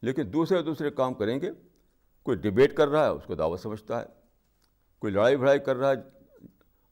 [0.03, 1.51] لیکن دوسرے دوسرے کام کریں گے،
[2.25, 4.05] کوئی ڈبیٹ کر رہا ہے، اس کو دعوت سمجھتا ہے،
[4.99, 5.95] کوئی لڑائی بھڑائی کر رہا ہے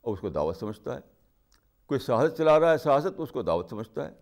[0.03, 0.99] اور اس کو دعوت سمجھتا ہے،
[1.89, 4.13] کوئی سیاست چلا رہا ہے سیاست، اس کو دعوت سمجھتا ہے۔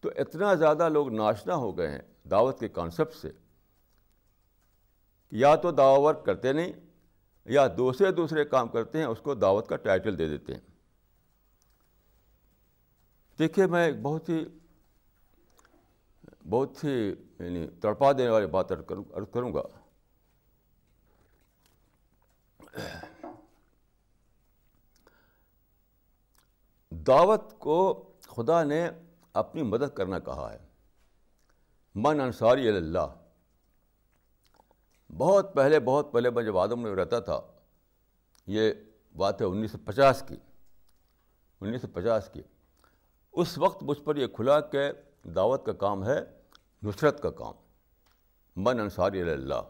[0.00, 3.30] تو اتنا زیادہ لوگ ناشنا ہو گئے ہیں دعوت کے کانسیپٹ سے
[5.32, 6.72] یا تو دعوت ورک کرتے نہیں،
[7.46, 10.60] یا دوسرے دوسرے کام کرتے ہیں، اس کو دعوت کا ٹائٹل دے دیتے ہیں۔
[13.38, 14.44] دیکھیے، میں ایک بہت ہی
[16.48, 19.62] بہت ہی یعنی تڑپا دینے والی بات عرض کروں گا
[26.92, 27.78] دعوت کو
[28.28, 28.88] خدا نے
[29.32, 30.58] اپنی مدد کرنا کہا ہے
[31.94, 33.14] من انصاری اللہ
[35.10, 37.40] بہت پہلے بہت پہلے میں جب آدم میں رہتا تھا
[38.46, 38.72] یہ
[39.14, 40.36] بات ہے انیس سو پچاس کی
[41.60, 42.42] انیس سو پچاس کی
[43.34, 44.90] اس وقت مجھ پر یہ کھلا کہ
[45.34, 46.18] دعوت کا کام ہے
[46.82, 47.54] نصرت کا کام۔
[48.56, 49.62] من انصاری اللہ۔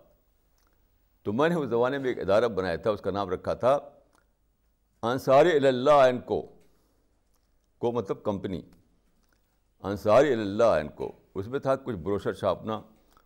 [1.22, 3.78] تو میں نے اس زمانے میں ایک ادارہ بنایا تھا، اس کا نام رکھا تھا
[5.02, 6.54] انصاری اللہ اینڈ کو
[7.78, 8.62] کو مطلب کمپنی۔
[9.82, 12.82] انصاری اللہ اینڈ کو۔ اس میں تھا کچھ بروشر چھاپنا،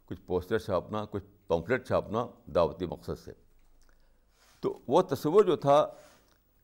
[0.06, 3.32] کچھ پوسٹر چھاپنا، کچھ پمفلٹ چھاپنا دعوتی مقصد سے۔
[4.60, 5.86] تو وہ تصور جو تھا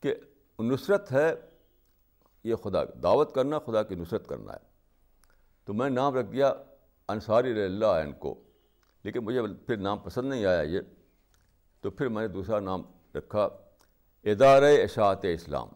[0.01, 0.15] کہ
[0.59, 1.35] نصرت ہے،
[2.43, 4.69] یہ خدا، دعوت کرنا، خدا کی نصرت کرنا ہے۔
[5.65, 6.53] تو میں نام رکھ دیا
[7.09, 8.43] انصاری اللہ اینڈ کو۔
[9.03, 10.79] لیکن مجھے پھر نام پسند نہیں آیا یہ۔
[11.81, 12.81] تو پھر میں نے دوسرا نام
[13.15, 13.47] رکھا
[14.23, 15.67] ادارہ اشاعت اسلام۔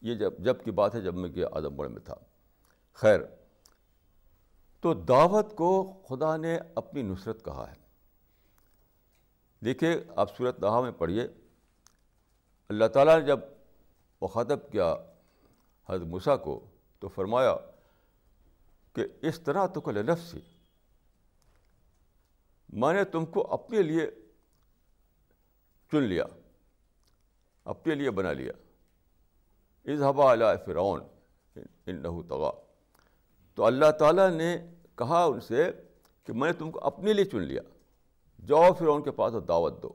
[0.00, 2.14] یہ جب جب کی بات ہے، جب میں کہ اعظم گڑھ میں تھا۔
[2.92, 3.20] خیر،
[4.80, 7.76] تو دعوت کو خدا نے اپنی نصرت کہا ہے۔
[9.64, 11.28] دیکھیے، آپ صورت دہا میں پڑھیے۔
[12.68, 13.40] اللہ تعالیٰ نے جب
[14.20, 14.94] مخاطب کیا
[15.88, 16.64] حضرت مسا کو،
[16.98, 17.56] تو فرمایا
[18.94, 20.40] کہ اس طرح تو کل نفسی
[22.68, 24.10] میں نے تم کو اپنے لیے
[25.90, 26.24] چن لیا،
[27.64, 28.52] اپنے لیے بنا لیا۔
[29.84, 31.00] اظہبا علیہ فرعون
[31.86, 32.50] ان نحو تغا
[33.54, 34.56] تو اللہ تعالیٰ نے
[34.94, 35.70] کہا ان سے
[36.24, 37.62] کہ میں نے تم کو اپنے لیے چن لیا۔
[38.46, 39.92] جاؤ فرعون کے پاس دعوت دو۔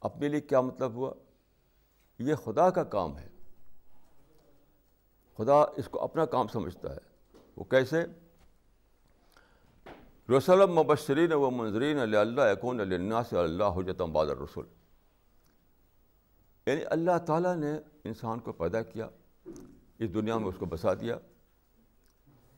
[0.00, 1.14] اپنے لیے کیا مطلب ہوا؟
[2.18, 3.29] یہ خدا کا کام ہے۔
[5.38, 6.98] خدا اس کو اپنا کام سمجھتا ہے۔
[7.56, 8.04] وہ کیسے؟
[10.38, 14.66] رسلم مبشرین و منظرین اللہ یکون اللہ سے اللہ حجتم باد رسول
[16.66, 17.72] یعنی اللہ تعالیٰ نے
[18.04, 19.08] انسان کو پیدا کیا،
[19.98, 21.16] اس دنیا میں اس کو بسا دیا۔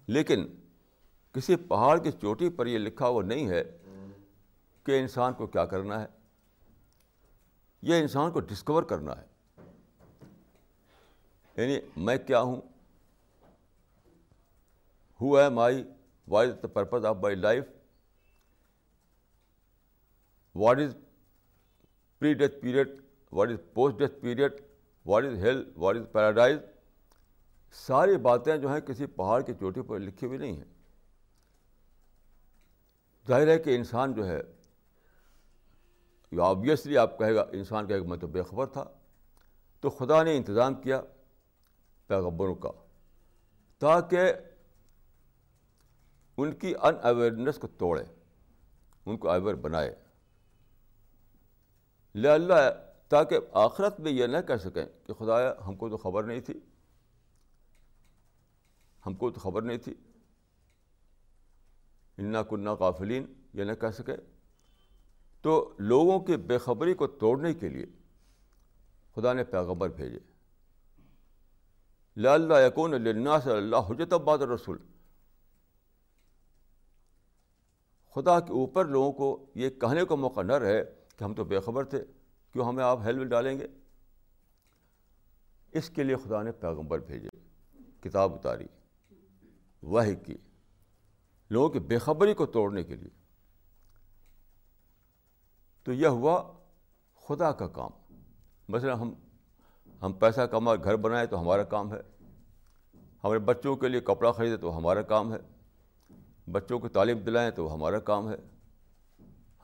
[0.06, 0.46] لیکن
[1.32, 3.76] کسی پہاڑ کی چوٹی پر یہ لکھا وہ نہیں ہے
[4.84, 6.06] کہ انسان کو کیا کرنا ہے۔
[7.82, 9.31] یہ انسان کو ڈسکور کرنا ہے۔
[11.56, 12.60] یعنی میں کیا ہوں؟
[15.20, 15.84] Who am I
[16.28, 17.64] what is the purpose of my life
[20.54, 20.96] what is
[22.18, 22.88] pre death period
[23.32, 24.52] what is post death period
[25.06, 26.58] what is hell what is paradise
[27.72, 30.72] ساری باتیں جو ہیں کسی پہاڑ کی چوٹی پر لکھی ہوئی نہیں ہیں۔
[33.28, 34.40] ظاہر ہے کہ انسان جو ہے
[36.40, 38.84] آبویسلی آپ کہے گا، انسان کہے گا میں تو بے خبر تھا۔
[39.80, 41.02] تو خدا نے انتظام کیا۔
[42.06, 42.70] پیغبروں کا،
[43.78, 44.32] تاکہ
[46.36, 48.04] ان کی ان اویئرنیس کو توڑے،
[49.06, 49.94] ان کو اویئر بنائے۔
[52.14, 52.70] اللہ
[53.08, 56.60] تاکہ آخرت میں یہ نہ کہہ سکیں کہ خدایا ہم کو تو خبر نہیں تھی۔
[59.06, 59.94] ہم کو تو خبر نہیں تھی۔
[62.18, 64.12] انا کنہ قافلین یہ نہ کہہ سکے
[65.42, 67.86] تو لوگوں کی بے خبری کو توڑنے کے لیے
[69.14, 70.31] خدا نے پیغمبر بھیجے۔
[72.16, 74.78] لا یقون اللہ صلی اللہ حجت عباد رسول
[78.14, 80.84] خدا کے اوپر لوگوں کو یہ کہنے کا موقع نہ رہے
[81.16, 82.04] کہ ہم تو بے خبر تھے،
[82.52, 83.66] کیوں ہمیں آپ ہیلمٹ ڈالیں گے؟
[85.72, 87.28] اس کے لیے خدا نے پیغمبر بھیجے،
[88.00, 88.66] کتاب اتاری
[89.82, 90.36] وہ کی،
[91.50, 93.10] لوگوں کی بے خبری کو توڑنے کے لیے۔
[95.84, 96.52] تو یہ ہوا
[97.28, 97.90] خدا کا کام۔
[98.68, 99.14] مثلا ہم
[100.02, 102.00] ہم پیسہ کما گھر بنائیں تو ہمارا کام ہے۔
[103.24, 105.38] ہمارے بچوں کے لیے کپڑا خریدے تو ہمارا کام ہے۔
[106.50, 108.36] بچوں کو تعلیم دلائیں تو ہمارا کام ہے۔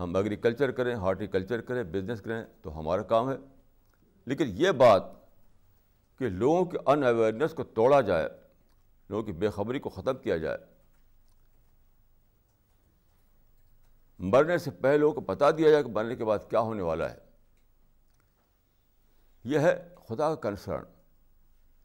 [0.01, 3.37] ہم ایگریکلچر کریں ہارٹیکلچر کریں بزنس کریں تو ہمارا کام ہے۔
[4.27, 5.03] لیکن یہ بات
[6.19, 8.29] کہ لوگوں کی ان اویئرنیس کو توڑا جائے،
[9.09, 10.59] لوگوں کی بے خبری کو ختم کیا جائے۔
[14.19, 17.11] مرنے سے پہلے لوگوں کو بتا دیا جائے کہ مرنے کے بعد کیا ہونے والا
[17.11, 17.19] ہے۔
[19.45, 20.85] یہ ہے خدا کا کنسرن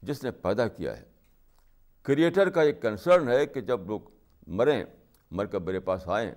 [0.02, 1.04] جس نے پیدا کیا ہے۔
[2.02, 4.00] کریٹر کا ایک کنسرن ہے کہ جب لوگ
[4.46, 4.84] مریں
[5.30, 6.32] مر کر میرے پاس آئیں،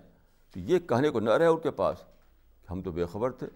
[0.51, 1.97] تو یہ کہنے کو نہ رہے ان کے پاس
[2.61, 3.47] کہ ہم تو بے خبر تھے،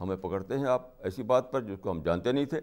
[0.00, 2.60] ہمیں پکڑتے ہیں آپ، ایسی بات پر جس کو ہم جانتے نہیں تھے۔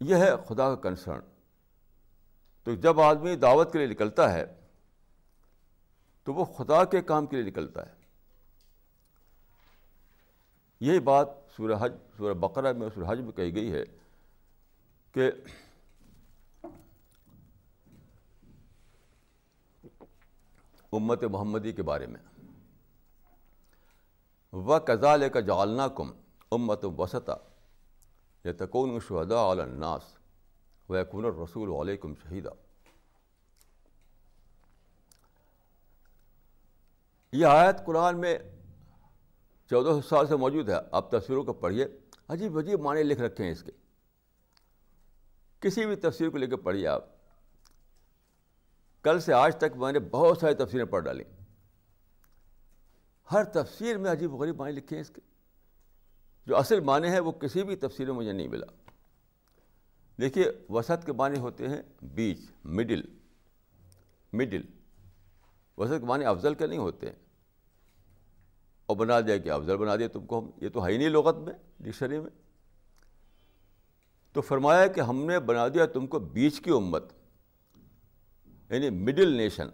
[0.00, 1.20] یہ ہے خدا کا کنسرن
[2.62, 4.44] تو جب آدمی دعوت کے لیے نکلتا ہے،
[6.24, 7.94] تو وہ خدا کے کام کے لیے نکلتا ہے۔
[10.80, 13.84] یہی بات سورہ حج، سورہ بقرہ میں سورہ حج میں کہی گئی ہے
[15.12, 15.30] کہ
[20.92, 22.20] امت محمدی کے بارے میں
[24.52, 26.12] و کزال کا جالنا کم
[26.52, 27.36] امت وسطہ
[28.44, 30.02] یا تکون شہدا الناس
[30.88, 32.50] و یقون الرسول علیکم شہیدہ
[37.32, 38.38] یہ آیت قرآن میں
[39.70, 41.86] چودہ سو سال سے موجود ہے، آپ تصویروں کو پڑھیے۔
[42.28, 43.72] عجیب عجیب معنی لکھ رکھے ہیں اس کے۔
[45.60, 47.04] کسی بھی تصویر کو لے کے پڑھیے آپ۔
[49.02, 51.24] کل سے آج تک میں نے بہت ساری تفسیریں پڑھ ڈالی۔
[53.32, 55.20] ہر تفسیر میں عجیب غریب معنی لکھے ہیں اس کے۔
[56.46, 58.66] جو اصل معنی ہے وہ کسی بھی تفسیر میں مجھے نہیں ملا۔
[60.20, 63.02] دیکھیے وسط کے معنی ہوتے ہیں بیچ مڈل
[64.32, 64.62] مڈل
[65.78, 67.27] وسط کے معنی افضل کے نہیں ہوتے۔ ہیں
[68.88, 71.08] اور بنا دیا کہ افضل بنا دیا، تم کو ہم، یہ تو ہے ہی نہیں
[71.08, 72.30] لغت میں، ڈکشنری میں۔
[74.32, 77.04] تو فرمایا کہ ہم نے بنا دیا تم کو بیچ کی امت
[78.70, 79.68] یعنی مڈل نیشن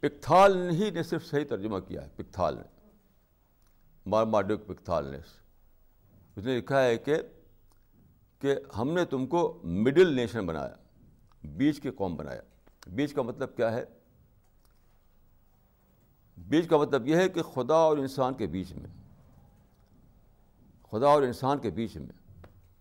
[0.00, 2.90] پکتھال نے ہی نے صرف صحیح ترجمہ کیا ہے، پکتھال نے۔
[4.06, 5.18] مار مارڈک پکتھال نے۔
[6.36, 7.14] اس نے لکھا ہے کہ
[8.38, 10.76] کہ ہم نے تم کو مڈل نیشن بنایا،
[11.44, 12.40] بیچ کے قوم بنایا۔
[12.86, 13.84] بیچ کا مطلب کیا ہے؟
[16.48, 18.86] بیچ کا مطلب یہ ہے کہ خدا اور انسان کے بیچ میں،
[20.90, 22.06] خدا اور انسان کے بیچ میں۔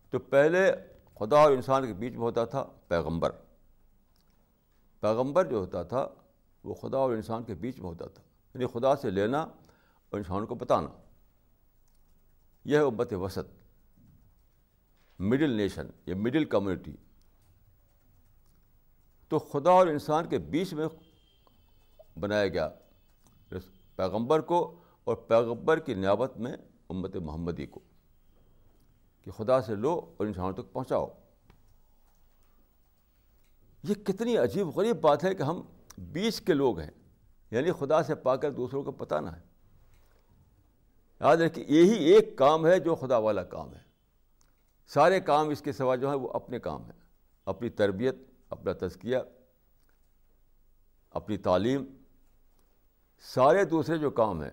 [0.10, 0.72] تو پہلے
[1.16, 3.32] خدا اور انسان کے بیچ میں ہوتا تھا پیغمبر۔
[5.00, 6.08] پیغمبر جو ہوتا تھا،
[6.64, 9.42] وہ خدا اور انسان کے بیچ میں ہوتا تھا۔ یعنی خدا سے لینا
[10.10, 10.90] اور انسان کو بتانا۔
[12.66, 13.54] یہ ہے امت وسط۔
[15.20, 16.96] مڈل نیشن یا مڈل کمیونٹی۔
[19.28, 20.88] تو خدا اور انسان کے بیچ میں
[22.20, 22.70] بنایا گیا۔
[24.00, 26.58] پیغمبر کو اور پیغمبر کی نیابت میں
[26.90, 27.80] امت محمدی کو
[29.22, 31.08] کہ خدا سے لو اور انسانوں تک پہنچاؤ۔
[33.84, 35.62] یہ کتنی عجیب غریب بات ہے کہ ہم
[35.98, 36.92] بیچ کے لوگ ہیں
[37.52, 39.42] یعنی خدا سے پا کر دوسروں کو پتہ نہ ہے۔
[41.20, 43.80] یاد رکھیے، یہی ایک کام ہے جو خدا والا کام ہے۔
[44.88, 47.00] سارے کام اس کے سوا جو ہیں وہ اپنے کام ہیں۔
[47.46, 48.16] اپنی تربیت،
[48.50, 49.18] اپنا تزکیہ،
[51.12, 51.86] اپنی تعلیم
[53.22, 54.52] سارے دوسرے جو کام ہیں،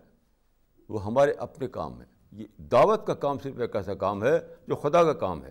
[0.89, 4.77] وہ ہمارے اپنے کام ہیں۔ یہ دعوت کا کام صرف ایک ایسا کام ہے جو
[4.77, 5.51] خدا کا کام ہے۔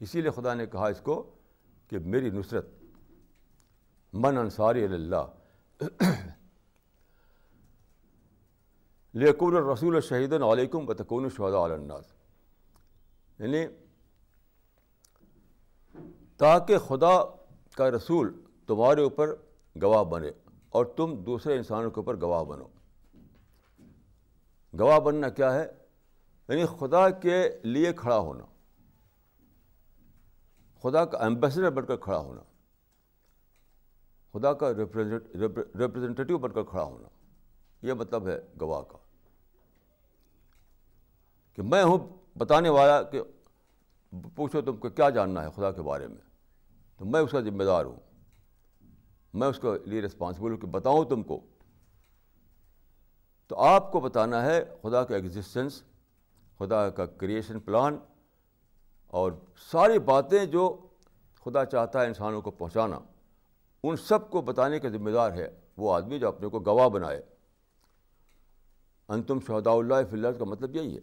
[0.00, 1.34] اسی لیے خدا نے کہا اس کو
[1.88, 2.66] کہ میری نصرت،
[4.12, 5.26] من انصاری اللہ
[9.12, 12.04] لیکن رسول شہید علیکم بتکون شہدا الناس۔
[13.38, 13.66] یعنی
[16.36, 17.24] تاکہ خدا
[17.76, 19.34] کا رسول تمہارے اوپر
[19.82, 20.30] گواہ بنے۔
[20.76, 22.66] اور تم دوسرے انسانوں کے اوپر گواہ بنو۔
[24.78, 25.66] گواہ بننا کیا ہے؟
[26.48, 28.44] یعنی خدا کے لیے کھڑا ہونا۔
[30.82, 32.40] خدا کا ایمبیسڈر بن کر کھڑا ہونا۔
[34.32, 34.70] خدا کا
[35.78, 37.08] ریپرزینٹیو بن کر کھڑا ہونا۔
[37.82, 38.98] یہ مطلب ہے گواہ کا۔
[41.52, 41.98] کہ میں ہوں
[42.38, 43.22] بتانے والا کہ
[44.34, 46.22] پوچھو تم کو کیا جاننا ہے خدا کے بارے میں۔
[46.96, 48.05] تو میں اس کا ذمہ دار ہوں۔
[49.36, 51.40] میں اس کے لیے رسپانسبل ہوں کہ بتاؤں تم کو۔
[53.46, 55.82] تو آپ کو بتانا ہے خدا کا ایگزسٹنس
[56.58, 57.98] خدا کا کریشن پلان
[59.06, 59.32] اور
[59.72, 60.86] ساری باتیں جو
[61.44, 62.98] خدا چاہتا ہے انسانوں کو پہنچانا،
[63.82, 67.22] ان سب کو بتانے کا ذمہ دار ہے۔ وہ آدمی جو اپنے کو گواہ بنائے۔
[69.08, 71.00] انتم شہدا اللہ فی کا مطلب یہی ہے۔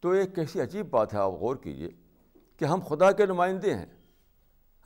[0.00, 1.90] تو ایک کیسی عجیب بات ہے، آپ غور کیجیے
[2.56, 4.03] کہ ہم خدا کے نمائندے ہیں۔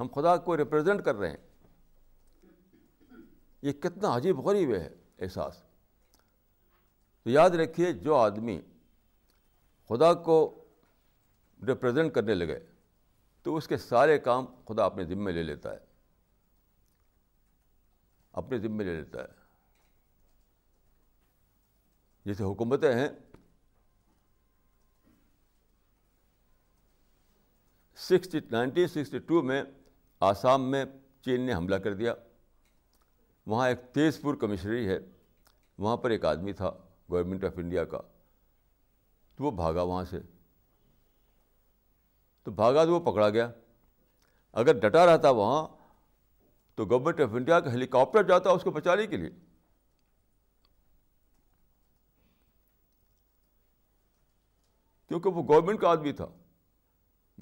[0.01, 1.37] ہم خدا کو ریپرزینٹ کر رہے ہیں۔
[3.63, 5.63] یہ کتنا عجیب غریب ہے احساس۔
[7.23, 8.61] تو یاد رکھیے جو آدمی
[9.89, 10.65] خدا کو
[11.67, 12.67] ریپرزینٹ کرنے لگے،
[13.43, 15.79] تو اس کے سارے کام خدا اپنے ذمے لے لیتا ہے۔
[18.33, 19.29] اپنے ذمے لے لیتا ہے۔
[22.25, 23.09] جیسے حکومتیں ہیں۔
[27.97, 29.63] سکسٹی، نائنٹین سکسٹی ٹو میں
[30.21, 30.85] آسام میں
[31.21, 32.15] چین نے حملہ کر دیا۔
[33.47, 34.99] وہاں ایک تیز پور کمشنری ہے۔
[35.79, 36.71] وہاں پر ایک آدمی تھا،
[37.11, 37.99] گورنمنٹ آف انڈیا کا۔
[39.37, 40.21] تو وہ بھاگا وہاں سے۔
[42.43, 43.51] تو بھاگا تو وہ پکڑا گیا۔
[44.53, 45.69] اگر ڈٹا رہتا وہاں،
[46.75, 49.31] تو گورنمنٹ آف انڈیا کا ہیلی کاپٹر جاتا اس کو بچانے کے لیے۔
[55.09, 56.27] کیونکہ وہ گورنمنٹ کا آدمی تھا۔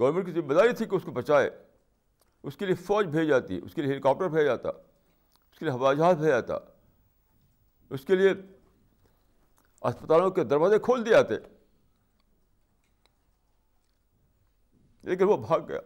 [0.01, 1.66] گورنمنٹ کی ذمہ داری تھی کہ اس کو بچائے۔
[2.47, 4.69] اس کے لیے فوج بھیج جاتی، اس کے لیے ہیلی کاپٹر بھیج جاتا،
[5.53, 6.55] اس کے لیے ہوائی جہاز بھیج جاتا،
[7.91, 8.31] اس کے لیے
[9.81, 11.35] اسپتالوں کے دروازے کھول دیے جاتے۔
[15.03, 15.81] لیکن وہ بھاگ گیا۔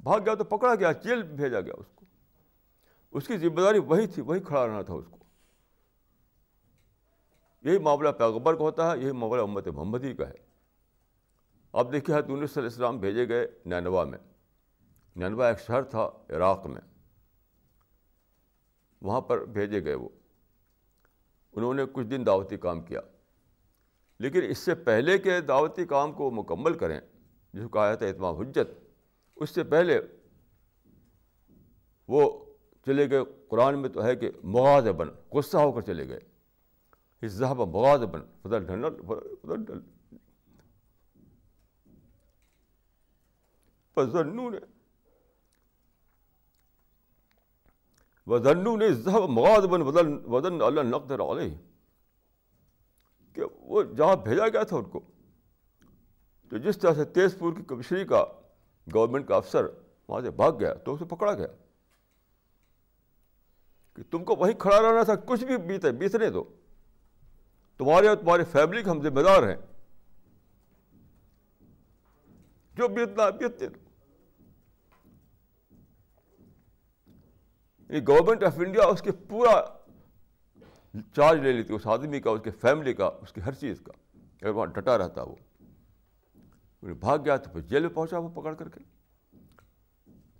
[0.00, 2.04] بھاگ گیا تو پکڑا گیا، جیل بھیجا گیا اس کو۔
[3.10, 5.18] اس کی ذمہ داری وہی تھی، وہی کھڑا رہنا تھا اس کو۔
[7.62, 10.45] یہی معاملہ پیغبر کا ہوتا ہے، یہی معاملہ امت محمدی کا ہے۔
[11.76, 14.18] اب دیکھیے حضرت انیس صلی السلام بھیجے گئے نینوا میں۔
[15.16, 16.80] نینوا ایک شہر تھا عراق میں۔
[19.02, 20.08] وہاں پر بھیجے گئے وہ۔
[21.52, 23.00] انہوں نے کچھ دن دعوتی کام کیا۔
[24.18, 27.00] لیکن اس سے پہلے کے دعوتی کام کو مکمل کریں،
[27.52, 28.88] جس کو کہا جاتا ہے اتمام حجت،
[29.36, 30.00] اس سے پہلے
[32.08, 32.44] وہ
[32.86, 36.20] چلے گئے۔ قرآن میں تو ہے کہ مغاز بن غصہ ہو کر چلے گئے۔
[37.22, 39.80] اس ذہب مغاز بن فضل ڈھل
[43.96, 44.58] وزنو نے
[48.26, 51.54] وزنو نے ذہب مغاز بن وزن وزن اللہ نقدر علیہ
[53.32, 55.00] کہ وہ جہاں بھیجا گیا تھا ان کو۔
[56.50, 58.24] تو جس طرح سے تیز پور کی کمشنری کا
[58.94, 59.66] گورنمنٹ کا افسر
[60.08, 61.46] وہاں سے بھاگ گیا، تو اسے پکڑا گیا۔
[63.94, 66.44] کہ تم کو وہیں کھڑا رہنا تھا، کچھ بھی بیتے بیتنے دو
[67.78, 69.56] تمہارے اور تمہاری فیملی کے ہم ذمہ دار ہیں۔
[72.74, 73.85] جو بیتنا بیتنے دو
[77.88, 79.64] یعنی گورنمنٹ آف انڈیا اس کے پورا
[81.14, 83.92] چارج لے لیتی اس آدمی کا، اس کے فیملی کا، اس کی ہر چیز کا۔
[84.14, 85.34] اگر وہاں ڈٹا رہتا وہ
[86.82, 88.80] بھاگ گیا تو پھر جیل میں پہنچا وہ پکڑ کر کے۔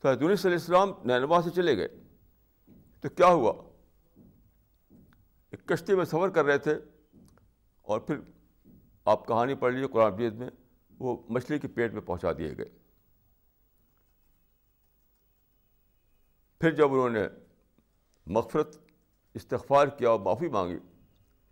[0.01, 1.89] تو دنیا صلی السلام نینوا سے چلے گئے۔
[3.01, 3.53] تو کیا ہوا؟
[5.51, 6.75] ایک کشتی میں سفر کر رہے تھے
[7.83, 8.17] اور پھر
[9.05, 10.51] آپ کہانی پڑھ لیجیے قرآن مجید میں،
[10.99, 12.86] وہ مچھلی کے پیٹ میں پہنچا دیے گئے۔
[16.67, 17.29] پھر جب انہوں نے
[18.27, 18.79] مغفرت،
[19.35, 20.79] استغفار کیا اور معافی مانگی،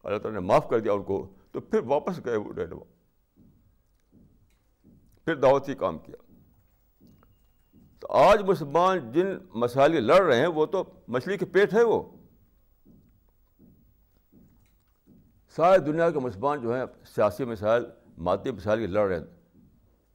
[0.03, 2.85] اللہ تعالیٰ نے معاف کر دیا ان کو، تو پھر واپس گئے وہ رہنما
[5.25, 6.33] پھر دعوتی کام کیا۔
[8.01, 12.03] تو آج مسلمان جن مسائل لڑ رہے ہیں، وہ تو مچھلی کے پیٹ ہے وہ۔
[15.49, 17.85] سارے دنیا کے مسلمان جو ہیں، سیاسی مسائل،
[18.19, 19.59] مادی مسائل کے لڑ رہے ہیں۔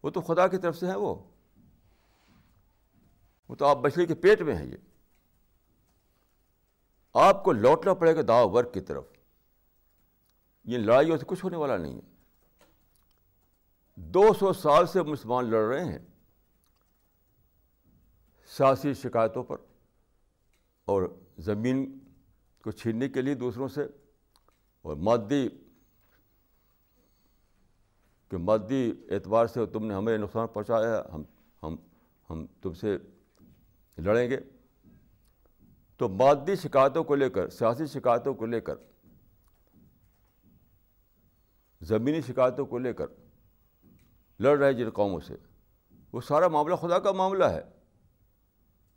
[0.04, 1.16] وہ تو خدا کی طرف سے ہیں وہ۔
[3.50, 4.89] وہ تو آپ مچھلی کے پیٹ میں ہیں یہ۔
[7.14, 9.04] آپ کو لوٹنا پڑے گا داو ورک کی طرف۔
[10.64, 12.02] یہ لڑائیوں سے کچھ ہونے والا نہیں ہے۔
[13.96, 16.00] دو سو سال سے مسلمان لڑ رہے ہیں۔
[18.58, 19.58] سیاسی شکایتوں پر
[20.86, 21.04] اور
[21.38, 22.00] زمین
[22.64, 23.82] کو چھیننے کے لیے دوسروں سے
[24.82, 25.50] اور مادی
[28.30, 31.24] کہ مادی اعتبار سے تم نے ہمیں نقصان پہنچایا، ہم
[31.64, 31.76] ہم
[32.30, 32.98] ہم تم سے
[33.98, 34.38] لڑیں گے۔
[36.00, 38.76] تو مادی شکایتوں کو لے کر، سیاسی شکایتوں کو لے کر،
[41.82, 43.06] زمینی شکایتوں کو لے کر
[44.40, 45.36] لڑ رہے جن قوموں سے،
[46.12, 47.62] وہ سارا معاملہ خدا کا معاملہ ہے۔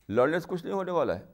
[0.09, 1.25] لڑنے سے کچھ نہیں ہونے والا ہے۔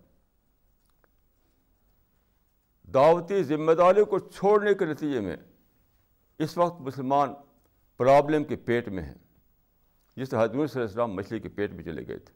[2.95, 5.37] دعوتی ذمہ داری کو چھوڑنے کے نتیجے میں
[6.39, 7.35] اس وقت مسلمان
[7.97, 9.15] پرابلم کے پیٹ میں ہیں،
[10.17, 12.35] جس حضرت صلی اللہ علیہ وسلم مچھلی کے پیٹ میں چلے گئے تھے۔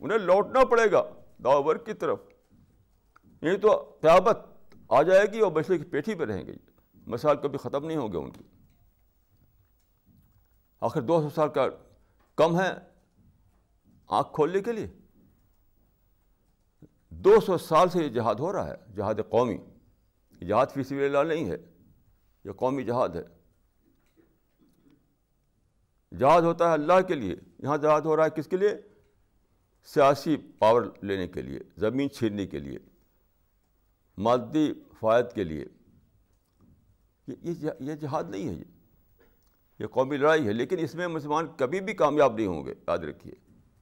[0.00, 2.18] انہیں لوٹنا پڑے گا۔ داور کی طرف۔
[3.42, 4.38] نہیں تو قیابت
[4.88, 6.52] آ جائے گی اور مچھلی کی پیٹھی پہ رہیں گے
[6.94, 8.44] مسائل کبھی ختم نہیں ہوں گے ان کی۔
[10.80, 11.66] آخر دو سو سال کا
[12.36, 12.70] کم ہے
[14.06, 14.86] آنکھ کھولنے کے لیے۔
[17.08, 19.58] دو سو سال سے یہ جہاد ہو رہا ہے۔ جہاد قومی۔
[20.48, 21.56] جہاد فی سبیل اللہ نہیں ہے۔
[22.44, 23.24] یہ قومی جہاد ہے۔
[26.16, 28.89] جہاد ہوتا ہے اللہ کے لیے۔ یہاں جہاد ہو رہا ہے کس کے لیے؟
[29.84, 32.78] سیاسی پاور لینے کے لیے، زمین چھیننے کے لیے،
[34.18, 35.64] مادی فائد کے لیے،
[37.80, 38.64] یہ جہاد نہیں ہے یہ۔
[39.78, 42.98] یہ قومی لڑائی ہے، لیکن اس میں مسلمان کبھی بھی کامیاب نہیں ہوں گے، یاد
[42.98, 43.32] رکھیے۔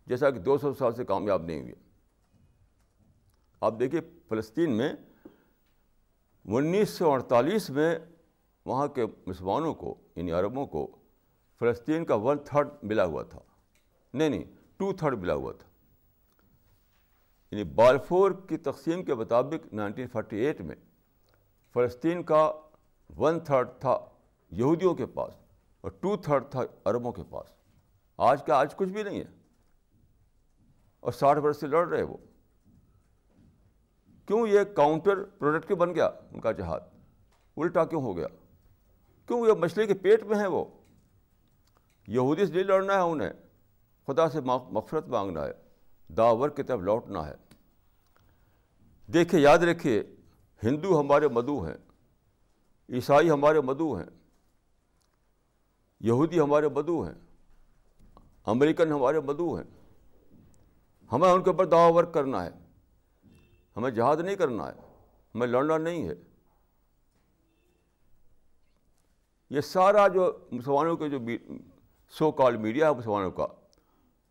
[0.07, 1.75] جیسا کہ دو سو سال سے کامیاب نہیں ہوئے
[3.61, 4.93] آپ دیکھیے، فلسطین میں
[6.45, 7.99] انیس سو اڑتالیس میں
[8.65, 10.97] وہاں کے مسلمانوں کو یعنی عربوں کو،
[11.59, 13.41] فلسطین کا ون تھرڈ ملا ہوا تھا۔
[14.15, 14.45] نہیں نہیں،
[14.77, 15.68] ٹو تھرڈ ملا ہوا تھا۔
[17.51, 20.77] یعنی بالفور کی تقسیم کے مطابق نائنٹین فورٹی ایٹ میں
[21.73, 22.53] فلسطین کا
[23.19, 23.99] ون تھرڈ تھا
[24.51, 25.35] یہودیوں کے پاس
[25.81, 27.47] اور ٹو تھرڈ تھا عربوں کے پاس۔
[28.17, 29.25] آج کا آج کچھ بھی نہیں ہے۔
[31.01, 32.17] اور ساٹھ برس سے لڑ رہے وہ۔
[34.27, 36.81] کیوں یہ کاؤنٹر پروڈکٹ بن گیا ان کا جہاد؟
[37.57, 38.27] الٹا کیوں ہو گیا؟
[39.27, 40.65] کیوں یہ مچھلی کے پیٹ میں ہے وہ؟
[42.07, 43.33] یہودی سے نہیں لڑنا ہے انہیں۔
[44.07, 45.68] خدا سے مغفرت مانگنا ہے۔
[46.09, 47.35] داور کی طرف لوٹنا ہے۔
[49.13, 50.03] دیکھیے، یاد رکھیے،
[50.63, 51.77] ہندو ہمارے مدو ہیں،
[52.89, 54.07] عیسائی ہمارے مدو ہیں،
[56.01, 57.15] یہودی ہمارے مدو ہیں،
[58.47, 59.65] امریکن ہمارے مدو ہیں۔
[61.13, 62.51] ہمیں ان کے اوپر دعا ورک کرنا ہے۔
[63.77, 64.73] ہمیں جہاد نہیں کرنا ہے۔
[65.35, 66.15] ہمیں لڑنا نہیں ہے۔
[69.51, 71.19] یہ سارا جو مسلمانوں کے جو
[72.11, 73.47] سو کال میڈیا ہے، مسلمانوں کا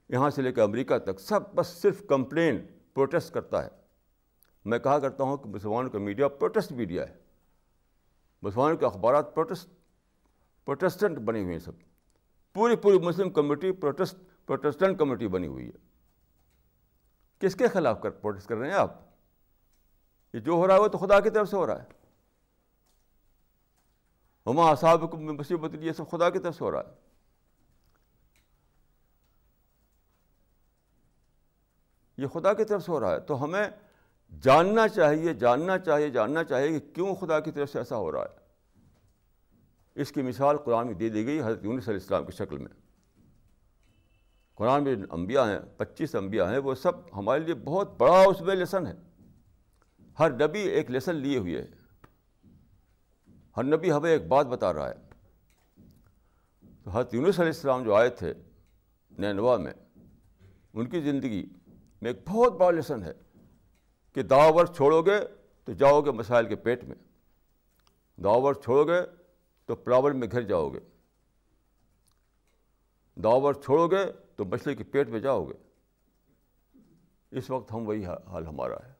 [0.10, 3.70] یہاں سے لے کے امریکہ تک سب بس صرف کمپلین پروٹیسٹ کرتا ہے۔
[4.66, 7.16] میں کہا کرتا ہوں کہ مسلمانوں کا میڈیا پروٹیسٹ میڈیا ہے۔
[8.42, 9.70] مسلمانوں کے اخبارات پروٹیسٹ،
[10.66, 11.72] پروٹیسٹنٹ بنے ہوئے ہیں سب۔
[12.54, 15.88] پوری پوری مسلم کمیٹی پروٹیسٹ، پروٹیسٹنٹ کمیٹی بنی ہوئی ہے۔
[17.40, 18.94] کس کے خلاف کر پروٹیسٹ کر رہے ہیں آپ؟
[20.34, 21.88] یہ جو ہو رہا ہے وہ تو خدا کی طرف سے ہو رہا ہے۔
[24.46, 27.07] ہما صاحب کو مصیبت، یہ سب خدا کی طرف سے ہو رہا ہے۔
[32.18, 33.70] یہ خدا کی طرف سے ہو رہا ہے۔ تو ہمیں
[34.42, 38.22] جاننا چاہیے جاننا چاہیے جاننا چاہیے کہ کیوں خدا کی طرف سے ایسا ہو رہا
[38.22, 38.48] ہے۔
[39.96, 42.72] اس کی مثال قرآن میں دے دی گئی حضرت یونس علیہ السلام کی شکل میں۔
[44.56, 48.56] قرآن میں انبیاء ہیں، پچیس انبیاء ہیں، وہ سب ہمارے لیے بہت بڑا اس میں
[48.56, 48.94] لیسن ہے۔
[50.20, 51.68] ہر نبی ایک لیسن لیے ہوئے ہے
[53.58, 54.94] ہر نبی ہمیں ایک بات بتا رہا ہے۔
[56.84, 58.34] تو حضرت یونس علیہ السلام جو آئے تھے
[59.18, 59.74] نینوا میں،
[60.74, 61.46] ان کی زندگی
[62.02, 63.12] میں ایک بہت بڑا لیسن ہے
[64.14, 65.20] کہ داور چھوڑو گے
[65.64, 66.96] تو جاؤ گے مسائل کے پیٹ میں۔
[68.18, 69.02] داور چھوڑو گے
[69.66, 70.80] تو پرابلم میں گھر جاؤ گے۔
[73.16, 75.54] داور چھوڑو گے تو مچھلی کے پیٹ میں جاؤ گے۔
[77.32, 78.94] اس وقت ہم وہی حال ہمارا ہے۔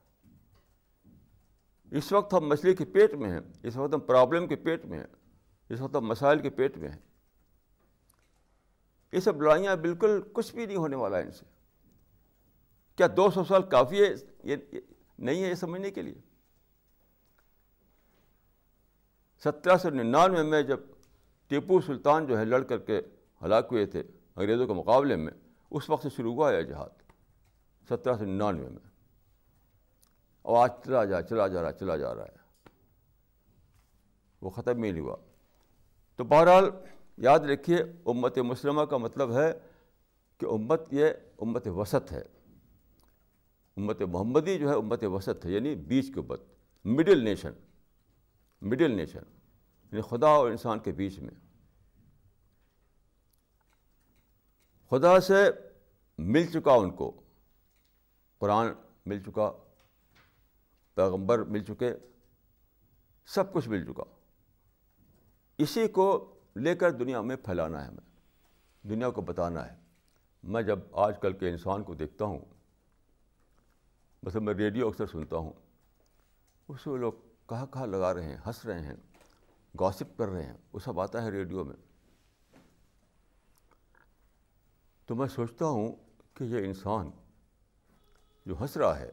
[1.90, 4.98] اس وقت ہم مچھلی کے پیٹ میں ہیں۔ اس وقت ہم پرابلم کے پیٹ میں
[4.98, 5.06] ہیں۔
[5.68, 6.98] اس وقت ہم مسائل کے پیٹ میں ہیں۔
[9.12, 11.57] یہ سب لڑائیاں بالکل کچھ بھی نہیں ہونے والا ہے ان سے۔
[12.98, 14.08] کیا دو سو سال کافی ہے؟
[14.44, 14.56] یہ
[15.18, 16.20] نہیں ہے یہ سمجھنے کے لیے۔
[19.44, 20.80] سترہ سو ننانوے میں جب
[21.46, 23.00] ٹیپو سلطان جو ہے لڑ کر کے
[23.44, 24.00] ہلاک ہوئے تھے
[24.36, 25.32] انگریزوں کے مقابلے میں،
[25.70, 26.88] اس وقت سے شروع ہوا ہے جہاد۔
[27.88, 28.90] سترہ سو ننانوے میں۔
[30.42, 32.68] اور آج چلا جا چلا جا رہا چلا جا رہا ہے۔
[34.40, 35.16] وہ ختم ہی نہیں ہوا۔
[36.16, 36.70] تو بہرحال
[37.16, 39.52] یاد رکھیے، امت مسلمہ کا مطلب ہے
[40.38, 41.06] کہ امت یہ
[41.38, 42.37] امت وسط ہے۔
[43.78, 46.40] امت محمدی جو ہے، امت وسط ہے یعنی بیچ کے امت
[46.84, 47.50] مڈل نیشن
[48.62, 49.20] مڈل نیشن
[49.92, 51.34] یعنی خدا اور انسان کے بیچ میں۔
[54.90, 55.50] خدا سے
[56.18, 57.20] مل چکا ان کو،
[58.38, 58.66] قرآن
[59.06, 59.52] مل چکا،
[60.94, 61.94] پیغمبر مل چکے،
[63.26, 64.04] سب کچھ مل چکا۔
[65.58, 68.06] اسی کو لے کر دنیا میں پھیلانا ہے ہمیں
[68.88, 69.76] دنیا کو بتانا ہے۔
[70.42, 72.38] میں جب آج کل کے انسان کو دیکھتا ہوں
[74.22, 75.52] مثلا میں ریڈیو اکثر سنتا ہوں۔
[76.68, 77.12] اس میں لوگ
[77.48, 78.94] کہاں کہاں لگا رہے ہیں، ہنس رہے ہیں
[79.80, 81.76] گاسپ کر رہے ہیں، وہ سب آتا ہے ریڈیو میں۔
[85.06, 85.96] تو میں سوچتا ہوں
[86.34, 87.10] کہ یہ انسان
[88.46, 89.10] جو ہنس رہا ہے،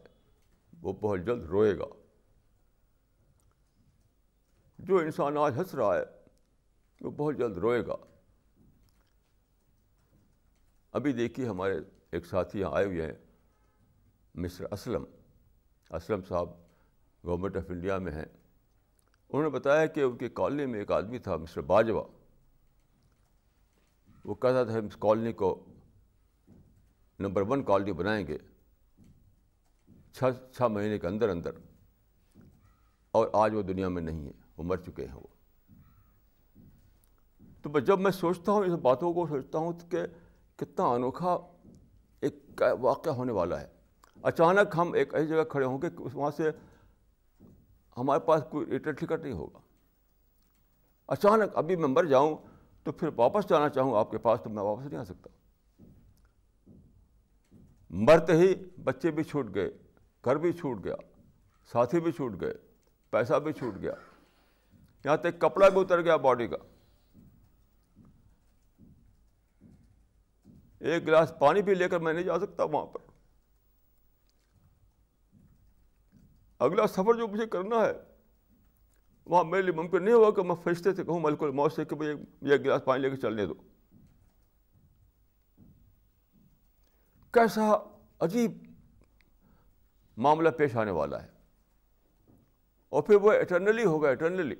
[0.81, 1.85] وہ بہت جلد روئے گا۔
[4.79, 6.03] جو انسان آج ہنس رہا ہے،
[7.01, 7.95] وہ بہت جلد روئے گا۔
[10.91, 11.79] ابھی دیکھیے ہمارے
[12.11, 13.24] ایک ساتھی یہاں آئے ہوئے ہیں۔
[14.35, 15.03] مسٹر اسلم۔
[15.89, 16.49] اسلم صاحب
[17.25, 18.25] گورنمنٹ آف انڈیا میں ہیں۔
[19.29, 22.03] انہوں نے بتایا کہ ان کی کالونی میں ایک آدمی تھا مسٹر باجوا
[24.25, 25.65] وہ کہتا تھا ہم اس کالونی کو
[27.19, 28.37] نمبر ون کالونی بنائیں گے۔
[30.13, 30.23] چھ
[30.55, 31.51] چھ مہینے کے اندر اندر۔
[33.11, 35.27] اور آج وہ دنیا میں نہیں ہے، وہ مر چکے ہیں وہ۔
[37.61, 40.01] تو جب میں سوچتا ہوں اس باتوں کو سوچتا ہوں کہ
[40.55, 41.37] کتنا انوکھا
[42.21, 43.74] ایک واقعہ ہونے والا ہے۔
[44.25, 46.51] اچانک ہم ایک ایسی جگہ کھڑے ہوں گے کہ وہاں سے
[47.97, 49.59] ہمارے پاس کوئی ریٹرن ٹکٹ نہیں ہوگا۔
[51.07, 52.37] اچانک ابھی میں مر جاؤں
[52.83, 55.29] تو پھر واپس جانا چاہوں آپ کے پاس تو میں واپس نہیں آ سکتا۔
[57.89, 59.69] مرتے ہی بچے بھی چھوٹ گئے،
[60.25, 60.95] گھر بھی چھوٹ گیا،
[61.71, 62.53] ساتھی بھی چھوٹ گئے،
[63.09, 63.93] پیسہ بھی چھوٹ گیا۔
[65.05, 66.57] یہاں تک کپڑا بھی اتر گیا باڈی کا۔
[70.79, 73.14] ایک گلاس پانی بھی لے کر میں نہیں جا سکتا وہاں پر۔
[76.65, 77.91] اگلا سفر جو مجھے کرنا ہے،
[79.25, 81.95] وہاں میرے لیے ممکن نہیں ہوا کہ میں فرشتے سے کہوں ملک الموت سے کہ
[81.95, 82.09] بھائی
[82.51, 83.53] ایک گلاس پانی لے کے چلنے دو۔
[87.31, 87.71] کیسا
[88.19, 88.51] عجیب
[90.17, 91.27] معاملہ پیش آنے والا ہے۔
[92.89, 94.55] اور پھر وہ اٹرنلی ہوگا اٹرنلی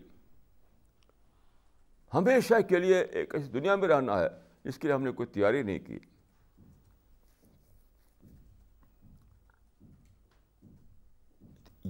[2.13, 4.27] ہمیشہ کے لیے ایک ایسی دنیا میں رہنا ہے،
[4.63, 5.99] جس کے لیے ہم نے کوئی تیاری نہیں کی۔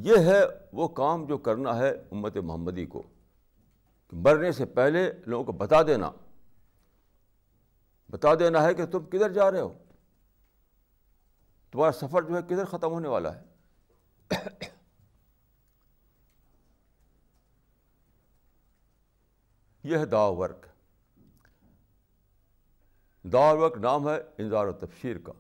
[0.04, 3.04] یہ ہے وہ کام جو کرنا ہے امت محمدی کو
[4.12, 6.12] مرنے سے پہلے لوگوں کو بتا دینا۔
[8.10, 9.74] بتا دینا ہے کہ تم کدھر جا رہے ہو۔
[11.72, 13.42] تمہارا سفر جو ہے کدھر ختم ہونے والا ہے۔
[19.84, 20.66] یہ ہے دا ورک۔
[23.24, 25.34] دا ورک نام ہے انظار و تفسیر کا۔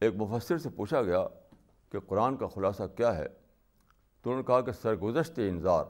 [0.00, 1.26] ایک مفسر سے پوچھا گیا
[1.90, 3.28] کہ قرآن کا خلاصہ کیا ہے؟
[4.22, 5.84] تو انہوں نے کہا کہ سرگزشت انظار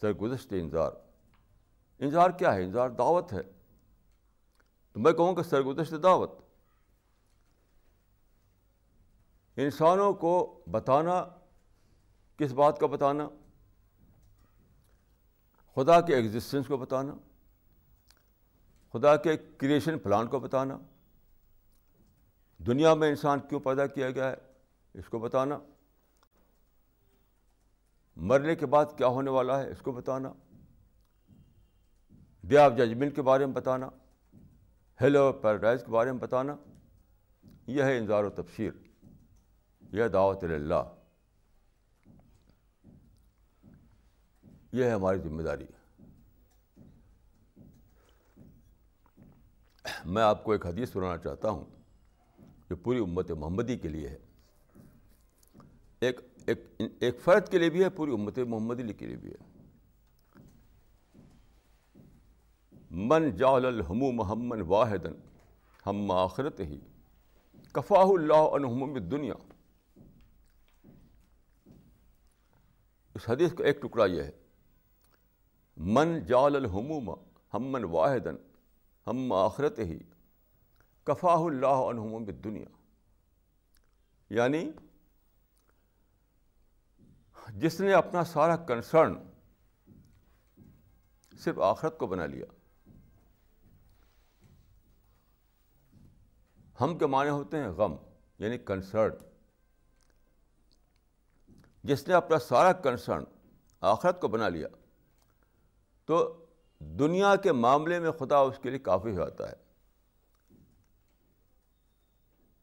[0.00, 0.92] سرگزشت انظار
[1.98, 3.42] انظار کیا ہے؟ انظار دعوت ہے۔
[4.92, 6.30] تو میں کہوں کہ سرگزشت دعوت۔
[9.56, 11.24] انسانوں کو بتانا،
[12.36, 13.28] کس بات کا بتانا؟
[15.74, 17.14] خدا کے ایگزسٹنس کو بتانا۔
[18.92, 20.78] خدا کے کریشن پلان کو بتانا۔
[22.66, 24.34] دنیا میں انسان کیوں پیدا کیا گیا ہے،
[24.94, 25.58] اس کو بتانا۔
[28.16, 30.32] مرنے کے بعد کیا ہونے والا ہے، اس کو بتانا۔
[32.44, 33.88] ڈے آف ججمنٹ کے بارے میں بتانا۔
[35.00, 36.56] ہیلو پیراڈائز کے بارے میں بتانا۔
[37.66, 38.70] یہ ہے انظار و تفسیر
[39.92, 40.94] یہ دعوت اللہ
[44.72, 45.66] یہ ہے ہماری ذمہ داری۔
[50.04, 51.83] میں آپ کو ایک حدیث سنانا چاہتا ہوں۔
[52.70, 54.18] جو پوری امت محمدی کے لیے ہے۔
[56.00, 59.54] ایک ایک ایک فرد کے لیے بھی ہے، پوری امت محمدی کے لیے بھی ہے۔
[62.90, 65.06] من جال الحم محمد واحد
[65.86, 66.80] ہم آخرت ہی۔
[67.72, 69.34] کفاہ اللہ عنہم دنیا
[73.14, 74.30] اس حدیث کا ایک ٹکڑا یہ ہے۔
[75.76, 77.10] من جال الحموم
[77.54, 78.26] ہمن واحد
[79.06, 79.98] ہم آخرت ہی۔
[81.04, 82.66] کفاہ اللہ عنہم دنیا
[84.30, 84.70] یعنی
[87.48, 89.14] جس نے اپنا سارا کنسرن
[91.38, 92.46] صرف آخرت کو بنا لیا۔
[96.80, 97.96] ہم کے معنی ہوتے ہیں غم
[98.38, 99.12] یعنی کنسرن
[101.82, 103.24] جس نے اپنا سارا کنسرن
[103.80, 104.68] آخرت کو بنا لیا،
[106.04, 106.46] تو
[106.78, 109.63] دنیا کے معاملے میں خدا اس کے لیے کافی ہو جاتا ہے۔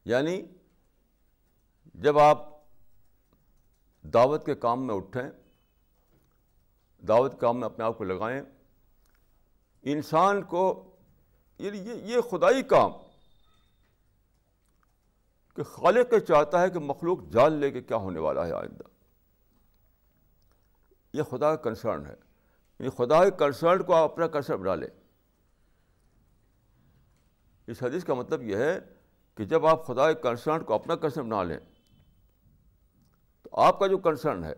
[0.04, 0.42] یعنی
[1.94, 2.48] جب آپ
[4.02, 5.30] دعوت کے کام میں اٹھیں،
[7.08, 8.42] دعوت کے کام میں اپنے آپ کو لگائیں،
[9.82, 10.96] انسان کو
[11.58, 12.92] یعنی یہ خدائی کام
[15.56, 18.82] کہ خالق کے چاہتا ہے کہ مخلوق جان لے کے کیا ہونے والا ہے آئندہ۔
[21.12, 22.14] یہ خدا کا کنسرن ہے۔
[22.78, 24.88] یعنی خدا کے کنسرن کو آپ اپنا کنسرن بنا لیں۔
[27.66, 28.78] اس حدیث کا مطلب یہ ہے
[29.34, 31.58] کہ جب آپ خدا کے کنسرن کو اپنا کنسرن بنا لیں،
[33.42, 34.52] تو آپ کا جو کنسرن ہے،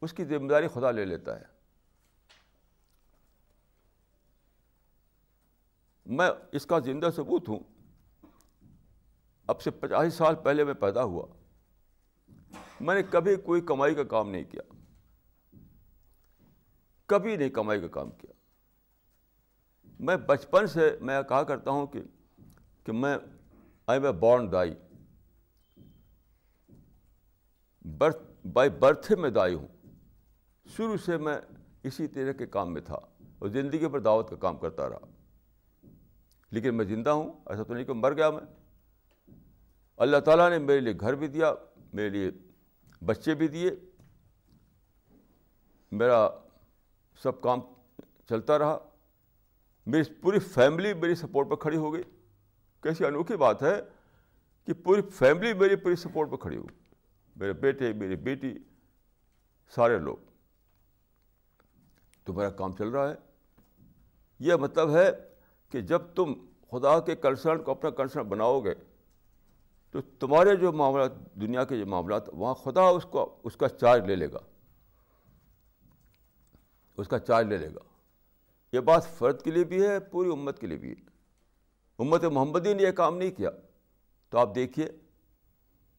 [0.00, 1.60] اس کی ذمہ داری خدا لے لیتا ہے۔
[6.06, 7.58] میں اس کا زندہ ثبوت ہوں۔
[9.46, 11.26] اب سے پچاسی سال پہلے میں پیدا ہوا۔
[12.80, 14.62] میں نے کبھی کوئی کمائی کا کام نہیں کیا۔
[17.06, 18.32] کبھی نہیں کمائی کا کام کیا۔
[20.00, 22.02] میں بچپن سے، میں کہا کرتا ہوں کہ
[22.90, 23.18] کہ میں
[23.86, 24.74] آئی اے بورن دائی
[27.98, 29.68] برتھ بائی برتھ میں دائی ہوں.
[30.76, 31.38] شروع سے میں
[31.82, 34.98] اسی طرح کے کام میں تھا اور زندگی پر دعوت کا کام کرتا رہا.
[36.50, 38.42] لیکن میں زندہ ہوں، ایسا تو نہیں کہ مر گیا میں.
[39.96, 41.54] اللہ تعالیٰ نے میرے لیے گھر بھی دیا،
[41.92, 42.30] میرے لیے
[43.04, 43.70] بچے بھی دیے.
[45.92, 46.28] میرا
[47.22, 47.60] سب کام
[48.28, 48.78] چلتا رہا.
[49.86, 52.02] میری پوری فیملی میری سپورٹ پہ کھڑی ہو گئی.
[52.82, 53.80] کیسی انوکھی بات ہے
[54.64, 56.64] کہ پوری فیملی میری پوری سپورٹ پہ کھڑی ہو۔
[57.36, 58.58] میرے بیٹے، میری بیٹی،
[59.74, 60.16] سارے لوگ۔
[62.24, 63.14] تو میرا کام چل رہا ہے۔
[64.38, 65.10] یہ مطلب ہے
[65.70, 66.32] کہ جب تم
[66.70, 68.74] خدا کے کنسرن کو اپنا کنسرن بناؤ گے،
[69.90, 74.06] تو تمہارے جو معاملات، دنیا کے جو معاملات، وہاں خدا اس کو، اس کا چارج
[74.06, 74.38] لے لے گا۔
[76.96, 77.80] اس کا چارج لے لے گا۔
[78.72, 81.19] یہ بات فرد کے لیے بھی ہے، پوری امت کے لیے بھی ہے۔
[82.00, 83.50] امت محمدی نے یہ کام نہیں کیا۔
[84.30, 84.86] تو آپ دیکھیے،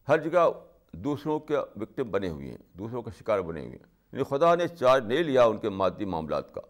[0.08, 0.50] ہر جگہ
[0.94, 4.68] دوسروں کے وکٹم بنے ہوئے ہیں، دوسروں کا شکار بنے ہوئے ہیں۔ یعنی خدا نے
[4.68, 6.62] چارج نہیں لیا ان کے مادی معاملات کا،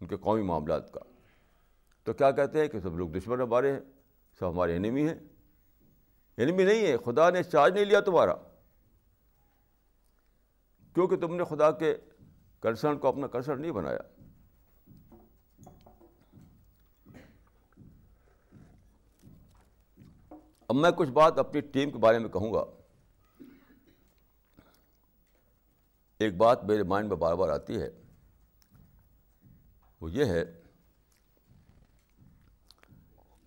[0.00, 1.00] ان کے قومی معاملات کا۔
[2.04, 3.80] تو کیا کہتے ہیں کہ سب لوگ دشمن ہمارے ہیں،
[4.38, 5.14] سب ہمارے انیمی ہیں۔
[6.38, 8.34] انیمی نہیں ہے، خدا نے چارج نہیں لیا تمہارا۔
[10.94, 11.94] کیونکہ تم نے خدا کے
[12.60, 14.15] کنسرن کو اپنا کنسرن نہیں بنایا۔
[20.68, 22.64] اب میں کچھ بات اپنی ٹیم کے بارے میں کہوں گا۔
[26.18, 27.90] ایک بات میرے مائنڈ میں بار بار آتی ہے۔
[30.00, 30.62] وہ یہ ہے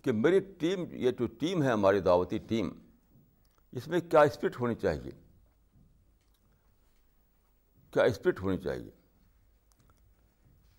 [0.02, 2.70] کہ میری ٹیم، یہ جو ٹیم ہے ہماری دعوتی ٹیم،
[3.72, 5.10] اس میں کیا اسپرٹ ہونی چاہیے؟
[7.90, 8.90] کیا اسپرٹ ہونی چاہیے؟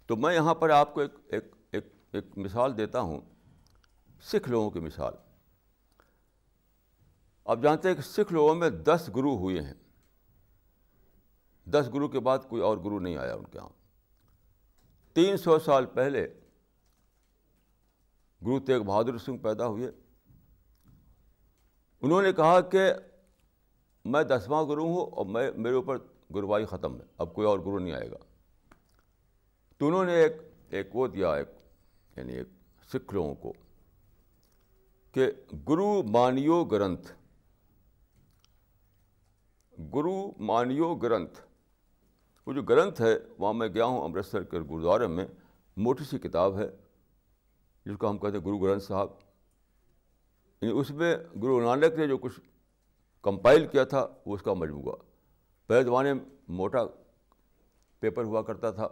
[0.06, 3.22] تو میں یہاں پر آپ کو ایک ایک ایک ایک مثال دیتا ہوں،
[4.22, 5.14] سکھ لوگوں کی مثال۔
[7.46, 9.74] آپ جانتے ہیں کہ سکھ لوگوں میں دس گرو ہوئے ہیں۔
[11.66, 13.70] دس گرو کے بعد کوئی اور گرو نہیں آیا ان کے یہاں
[15.14, 16.28] تین سو سال پہلے
[18.42, 19.92] گرو تیگ بہادر سنگھ پیدا ہوئے۔
[22.02, 22.94] انہوں نے کہا کہ
[24.06, 25.98] میں دسواں گرو ہوں اور میں، میرے اوپر
[26.36, 28.18] گروائی ختم ہے۔ اب کوئی اور گرو نہیں آئے گا۔
[29.78, 30.34] تو انہوں نے ایک
[30.70, 31.48] ایک وہ دیا، ایک
[32.18, 32.48] یعنی ایک
[32.90, 33.54] سکھ لوگوں کو
[35.12, 35.32] کہ
[35.70, 37.21] گرو مانیو گرنتھ۔
[39.94, 41.42] گرو مانیو گرنتھ۔
[42.46, 45.26] وہ جو گرنتھ ہے، وہاں میں گیا ہوں امرتسر کے گرودوارے میں۔
[45.78, 46.70] موٹی سی کتاب ہے،
[47.86, 49.08] جس کو ہم کہتے ہیں گرو گرنتھ صاحب۔
[50.62, 52.40] یعنی اس میں گرو نانک نے جو کچھ
[53.22, 54.96] کمپائل کیا تھا، وہ اس کا مجموعہ۔
[55.68, 56.14] پہلے زمانے
[56.48, 56.80] موٹا
[58.00, 58.88] پیپر ہوا کرتا تھا۔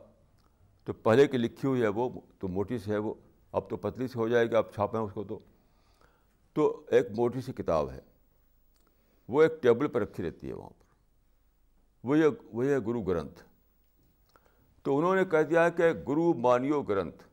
[0.85, 2.09] تو پہلے کی لکھی ہوئی ہے وہ،
[2.39, 3.13] تو موٹی سے ہے وہ۔
[3.51, 5.39] اب تو پتلی سے ہو جائے گی آپ چھاپیں اس کو تو۔
[6.53, 7.99] تو ایک موٹی سی کتاب ہے۔
[9.29, 10.85] وہ ایک ٹیبل پہ رکھی رہتی ہے وہاں پر
[12.03, 12.21] وہی
[12.53, 13.43] وہی ہے گرو گرنتھ
[14.83, 17.23] تو انہوں نے کہہ دیا کہ گرو مانیو گرنتھ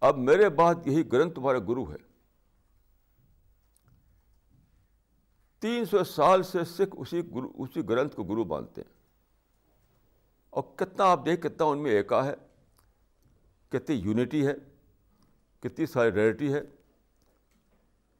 [0.00, 1.96] اب میرے بعد یہی گرنتھ تمہارا گرو ہے
[5.58, 8.92] تین سو سال سے سکھ اسی گرو، اسی گرنتھ کو گرو مانتے ہیں۔
[10.50, 12.34] اور کتنا آپ دیکھ کتنا ان میں ایکا ہے،
[13.68, 14.54] کتنی یونٹی ہے،
[15.60, 16.60] کتنی سالیڈیٹی ہے،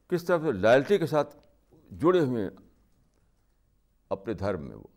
[0.07, 1.35] کس طرح سے لائلٹی کے ساتھ
[1.99, 2.70] جڑے ہوئے ہیں۔
[4.11, 4.87] اپنے دھرم میں وہ۔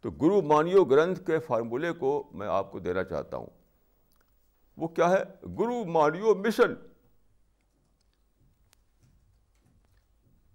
[0.00, 3.46] تو گرو مانیو گرنتھ کے فارمولے کو میں آپ کو دینا چاہتا ہوں۔
[4.76, 5.22] وہ کیا ہے؟
[5.58, 6.74] گرو مانیو مشن۔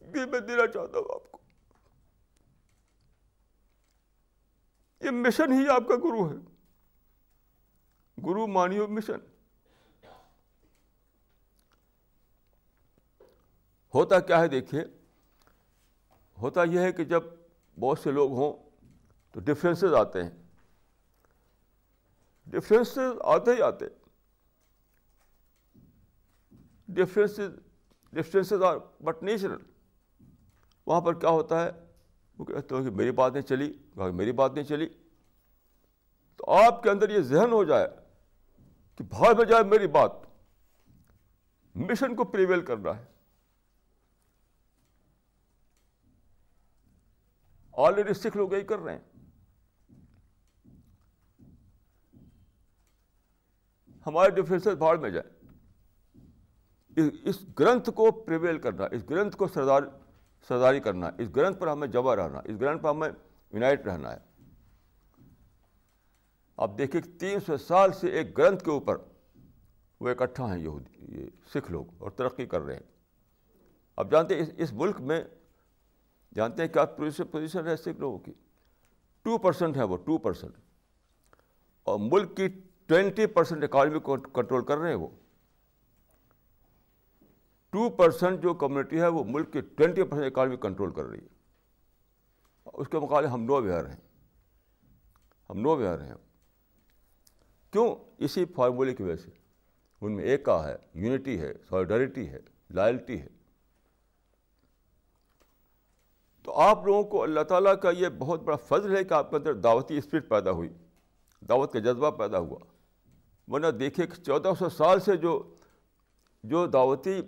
[0.02, 1.38] یہ میں دینا چاہتا ہوں آپ کو۔
[5.02, 6.36] یہ مشن ہی آپ کا گرو ہے۔
[8.26, 9.20] گرو مانیو مشن۔
[13.93, 14.99] ہوتا کیا ہے دیکھیے؟
[16.42, 17.24] ہوتا یہ ہے کہ جب
[17.80, 18.70] بہت سے لوگ ہوں
[19.32, 20.32] تو ڈفرینسز آتے ہیں۔
[22.48, 23.86] ڈفرینسز آتے ہی آتے۔
[26.88, 27.60] Differences
[28.14, 29.58] differences are but natural
[30.86, 31.72] وہاں پر کیا ہوتا ہے؟
[32.38, 34.90] وہ کہتے ہیں کہ میری بات نہیں چلی میری بات نہیں چلی۔
[36.36, 37.88] تو آپ کے اندر یہ ذہن ہو جائے
[38.96, 40.12] کہ بھاگ میں جائے میری بات۔
[41.76, 43.06] مشن کو پریویل کرنا ہے۔
[47.80, 49.08] آلریڈی سکھ لوگ یہی کر رہے ہیں
[54.06, 55.30] ہمارے ڈفرینس بھاڑ میں جائیں
[56.98, 59.84] اس گرنتھ کو پریویل کرنا اس گرنتھ کو سردار
[60.50, 63.10] سرداری کرنا اس گرنتھ پر ہمیں جمع رہنا اس گرنتھ پر ہمیں
[63.54, 64.18] یونائٹ رہنا ہے
[66.58, 68.98] آپ دیکھیں کہ تین سو سال سے ایک گرنتھ کے اوپر
[70.02, 72.88] وہ اکٹھا ہیں یہ سکھ لوگ اور ترقی کر رہے ہیں
[73.98, 75.22] اب جانتے ہیں اس ملک میں
[76.36, 78.32] جانتے ہیں کیا پوزیشن ہے سکھ لوگوں کی۔
[79.22, 80.54] ٹو پرسینٹ ہے وہ ٹو پرسینٹ
[81.84, 82.48] اور ملک کی
[82.86, 85.08] ٹوینٹی پرسینٹ اکانومی کو کنٹرول کر رہے ہیں وہ۔
[87.70, 91.28] ٹو پرسینٹ جو کمیونٹی ہے وہ ملک کی ٹوینٹی پرسینٹ اکانومی کنٹرول کر رہی ہے۔
[92.74, 93.98] اس کے مقابلے ہم نو ویئر ہیں۔
[95.50, 96.14] ہم نو ویئر ہیں۔
[97.72, 99.32] کیوں؟ اسی فارمولے کی وجہ سے۔
[100.02, 103.28] ان میں ایک کا ہے، یونٹی ہے سالیڈرٹی ہے، لائلٹی ہے۔
[106.50, 109.36] تو آپ لوگوں کو اللہ تعالیٰ کا یہ بہت بڑا فضل ہے کہ آپ کے
[109.36, 110.70] اندر دعوتی اسپرٹ پیدا ہوئی،
[111.41, 112.58] دعوت کا جذبہ پیدا ہوا۔
[113.47, 115.56] ورنہ دیکھیے کہ چودہ سو سال سے جو
[116.43, 117.22] جو دعوتی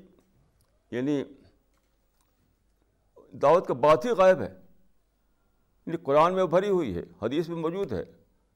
[0.92, 1.24] یعنی
[3.32, 4.54] دعوت کا بات ہی غائب ہے۔
[5.86, 8.04] یعنی قرآن میں بھری ہوئی ہے، حدیث میں موجود ہے،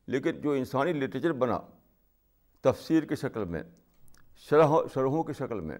[0.08, 1.60] لیکن جو انسانی لٹریچر بنا،
[2.62, 3.64] تفسیر کی شکل میں،
[4.38, 5.78] شرح، شرحوں کی شکل میں،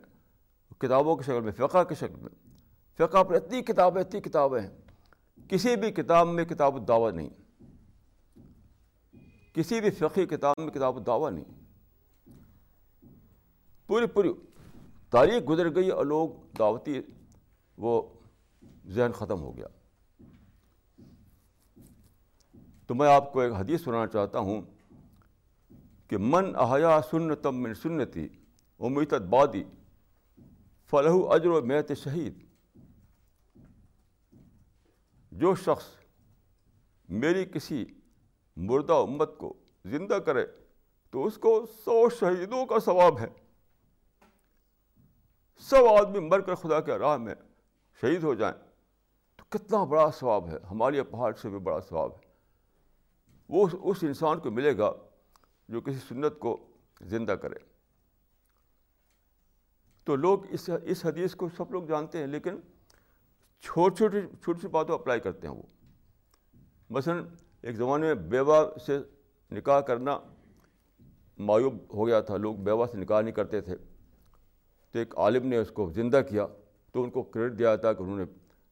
[0.78, 2.55] کتابوں کی شکل میں، فقہ کی شکل میں
[2.98, 4.70] فقہ پر اتنی کتابیں اتنی کتابیں ہیں۔
[5.50, 7.30] کسی بھی کتاب میں کتاب الدعوت نہیں۔
[9.54, 11.44] کسی بھی فقی کتاب میں کتاب الدعوت نہیں۔
[13.88, 14.30] پوری پوری
[15.10, 16.30] تاریخ گزر گئی اور لوگ
[16.60, 17.02] دعوتی،
[17.78, 18.02] وہ
[18.88, 19.68] ذہن ختم ہو گیا۔
[22.88, 24.62] تو میں آپ کو ایک حدیث سنانا چاہتا ہوں
[26.08, 28.28] کہ من احیا سنتم من سنتی
[28.80, 29.64] امیت بادی
[30.90, 32.45] فلح اجر و میت شہید۔
[35.36, 35.86] جو شخص
[37.10, 37.86] میری کسی
[38.56, 39.54] مردہ امت کو
[39.86, 40.46] زندہ کرے
[41.12, 43.28] تو اس کو سو شہیدوں کا ثواب ہے۔
[45.58, 47.36] سو آدمی مر کر خدا کے راہ میں
[48.02, 48.56] شہید ہو جائیں
[49.36, 52.20] تو کتنا بڑا ثواب ہے۔ ہمارے پہاڑ سے بھی بڑا ثواب ہے۔
[53.50, 54.94] وہ اس انسان کو ملے گا
[55.70, 56.68] جو کسی سنت کو
[57.02, 57.60] زندہ کرے۔
[60.04, 62.60] تو لوگ اس اس حدیث کو سب لوگ جانتے ہیں، لیکن
[63.60, 65.62] چھوٹی چھوٹی چھوٹی سی باتوں اپلائی کرتے ہیں وہ۔
[66.90, 67.26] مثلاً
[67.62, 69.00] ایک زمانے میں بیوہ سے
[69.52, 70.20] نکاح کرنا
[71.38, 73.76] معیوب ہو گیا تھا، لوگ بیوہ سے نکاح نہیں کرتے تھے۔
[74.92, 76.48] تو ایک عالم نے اس کو زندہ کیا،
[76.92, 78.24] تو ان کو کریڈٹ دیا تھا کہ انہوں نے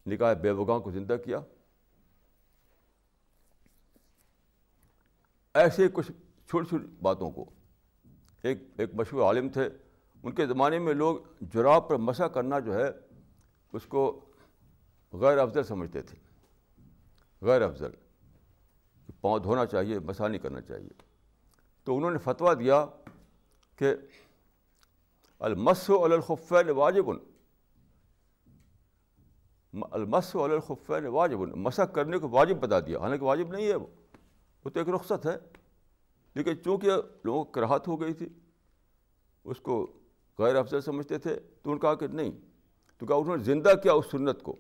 [0.05, 1.39] نکاح بیوگاں کو زندہ کیا۔
[5.53, 6.11] ایسے کچھ
[6.49, 7.49] چھوٹی چھوٹی باتوں کو۔
[8.41, 9.69] ایک ایک مشہور عالم تھے۔
[10.23, 12.89] ان کے زمانے میں لوگ جراب پر مسا کرنا جو ہے،
[13.73, 14.25] اس کو
[15.13, 16.17] غیر افضل سمجھتے تھے۔
[17.41, 17.91] غیر افضل۔
[19.21, 20.89] پاؤں دھونا چاہیے مسا نہیں کرنا چاہیے۔
[21.83, 22.85] تو انہوں نے فتویٰ دیا
[23.75, 23.95] کہ
[25.39, 27.05] المس و الخفین واجب
[29.91, 33.87] المس و الخفین واجب مسا کرنے کو واجب بتا دیا۔ حالانکہ واجب نہیں ہے وہ۔
[34.65, 35.37] وہ تو ایک رخصت ہے۔
[36.35, 36.91] لیکن چونکہ
[37.23, 38.29] لوگوں کو کراہت ہو گئی تھی،
[39.43, 39.99] اس کو
[40.39, 42.31] غیر افضل سمجھتے تھے، تو ان کہا کہ نہیں۔
[42.97, 44.55] تو کہا انہوں نے زندہ کیا اس سنت کو۔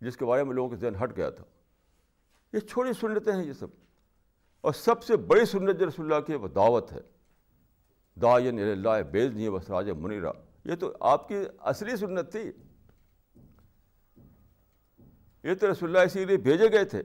[0.00, 1.44] جس کے بارے میں لوگوں کے ذہن ہٹ گیا تھا۔
[2.52, 3.66] یہ چھوٹی سنتیں ہیں یہ سب۔
[4.60, 7.00] اور سب سے بڑی سنت جو رسول اللہ کی وہ دعوت ہے۔
[8.22, 10.30] داعین اللہ بیز نہیں بس راج منیرا
[10.64, 12.50] یہ تو آپ کی اصلی سنت تھی۔
[15.44, 17.02] یہ تو رسول اللہ اسی لیے بھیجے گئے تھے۔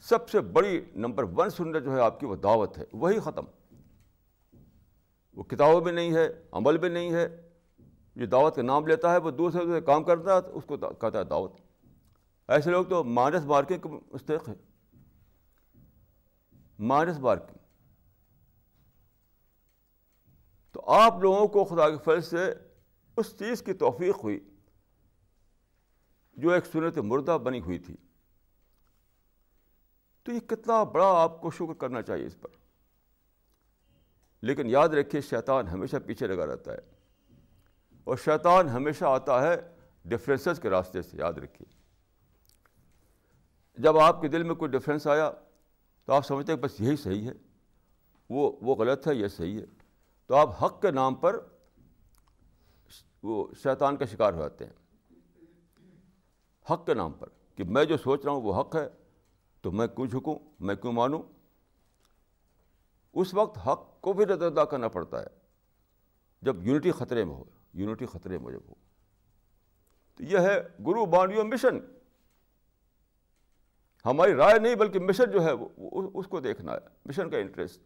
[0.00, 3.44] سب سے بڑی نمبر ون سنت جو ہے آپ کی وہ دعوت ہے۔ وہی ختم۔
[5.34, 7.41] وہ کتابوں میں نہیں ہے، عمل میں نہیں ہے۔
[8.16, 11.18] جو دعوت کا نام لیتا ہے، وہ دوسرے دوسرے کام کرتا ہے، اس کو کہتا
[11.18, 11.52] ہے دعوت۔
[12.48, 14.54] ایسے لوگ تو مائنس مارکنگ کے مستحق ہیں۔
[16.78, 17.58] مائنس مارکنگ
[20.72, 22.54] تو آپ لوگوں کو خدا کے فرض سے
[23.16, 24.40] اس چیز کی توفیق ہوئی،
[26.32, 27.96] جو ایک سنت مردہ بنی ہوئی تھی۔
[30.22, 32.48] تو یہ کتنا بڑا آپ کو شکر کرنا چاہیے اس پر۔
[34.42, 36.91] لیکن یاد رکھیے، شیطان ہمیشہ پیچھے لگا رہتا ہے۔
[38.04, 39.56] اور شیطان ہمیشہ آتا ہے
[40.04, 41.82] ڈفرینسز کے راستے سے، یاد رکھیے۔
[43.78, 45.30] جب آپ کے دل میں کوئی ڈفرینس آیا
[46.04, 47.32] تو آپ سمجھتے ہیں بس یہی صحیح ہے،
[48.30, 49.64] وہ وہ غلط ہے، یہ صحیح ہے۔
[50.26, 51.46] تو آپ حق کے نام پر
[53.22, 54.72] وہ شیطان کا شکار ہو جاتے ہیں۔
[56.72, 58.88] حق کے نام پر کہ میں جو سوچ رہا ہوں وہ حق ہے،
[59.60, 61.22] تو میں کیوں جھکوں؟ میں کیوں مانوں؟
[63.12, 65.26] اس وقت حق کو بھی نظر ادا کرنا پڑتا ہے۔
[66.42, 67.44] جب یونٹی خطرے میں ہو
[67.74, 68.74] یونٹی خطرے میں جب ہو
[70.16, 71.78] تو یہ ہے گرو بانیو مشن۔
[74.04, 77.82] ہماری رائے نہیں بلکہ مشن جو ہے وہ اس کو دیکھنا ہے۔ مشن کا انٹرسٹ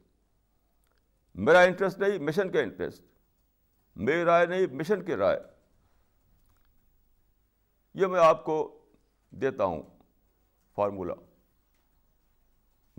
[1.35, 3.03] میرا انٹرسٹ نہیں، مشن کا انٹرسٹ
[3.97, 5.41] میری رائے نہیں، مشن کی رائے۔
[7.95, 8.85] یہ میں آپ کو
[9.31, 9.83] دیتا ہوں
[10.75, 11.13] فارمولہ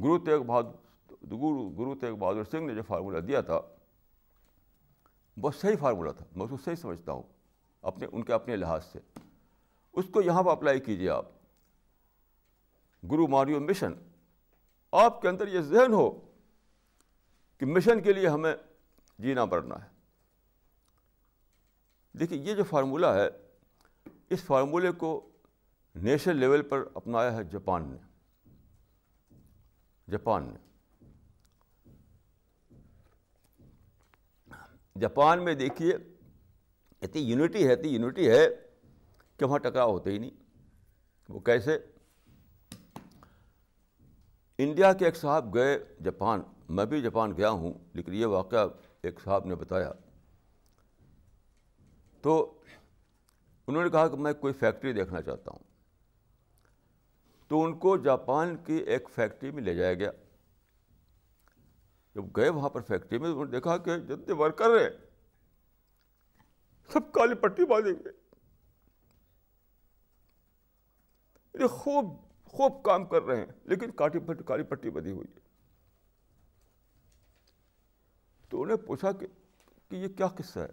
[0.04, 0.72] گرو تیگ بہادر،
[1.12, 3.62] گرو گرو تیگ بہادر سنگھ نے جو فارمولہ دیا تھا
[5.42, 7.24] بہت صحیح فارمولہ تھا، میں اس کو صحیح سمجھتا ہوں،
[7.82, 9.00] اپنے، ان کے اپنے لحاظ سے۔
[9.94, 11.26] اس کو یہاں پہ اپلائی کیجیے آپ۔
[13.12, 13.94] گرو ماریو مشن،
[14.92, 16.32] آپ کے اندر یہ ذہن ہو
[17.58, 18.56] کہ مشن کے لیے ہمیں
[19.20, 19.90] جینا پڑنا ہے۔
[22.20, 23.30] دیکھیے، یہ جو فارمولہ ہے،
[24.30, 25.30] اس فارمولے کو
[25.96, 27.98] نیشنل لیول پر اپنایا ہے جاپان نے۔
[30.12, 30.67] جاپان نے۔
[35.00, 35.94] جاپان میں دیکھیے،
[37.02, 38.48] اتنی یونٹی ہے، اتنی یونٹی ہے
[39.38, 40.30] کہ وہاں ٹکراؤ ہوتے ہی نہیں۔
[41.30, 41.78] وہ کیسے؟
[44.58, 48.68] انڈیا کے ایک صاحب گئے جاپان۔ میں بھی جاپان گیا ہوں، لیکن یہ واقعہ
[49.04, 49.92] ایک صاحب نے بتایا۔
[52.22, 52.58] تو
[53.68, 55.60] انہوں نے کہا کہ میں کوئی فیکٹری دیکھنا چاہتا ہوں۔
[57.48, 60.12] تو ان کو جاپان کی ایک فیکٹری میں لے جایا گیا۔
[62.18, 64.90] جب گئے وہاں پر فیکٹری میں انہوں نے دیکھا کہ جتنے ورکر ہیں،
[66.94, 68.12] سب کالی پٹی باندھے گئے
[71.54, 72.06] یعنی خوب
[72.46, 75.40] خوب کام کر رہے ہیں، لیکن کاٹی پٹی کالی پٹی بندھی ہوئی ہے۔
[78.50, 79.28] تو انہیں پوچھا کہ
[79.92, 80.70] یہ کیا قصہ ہے؟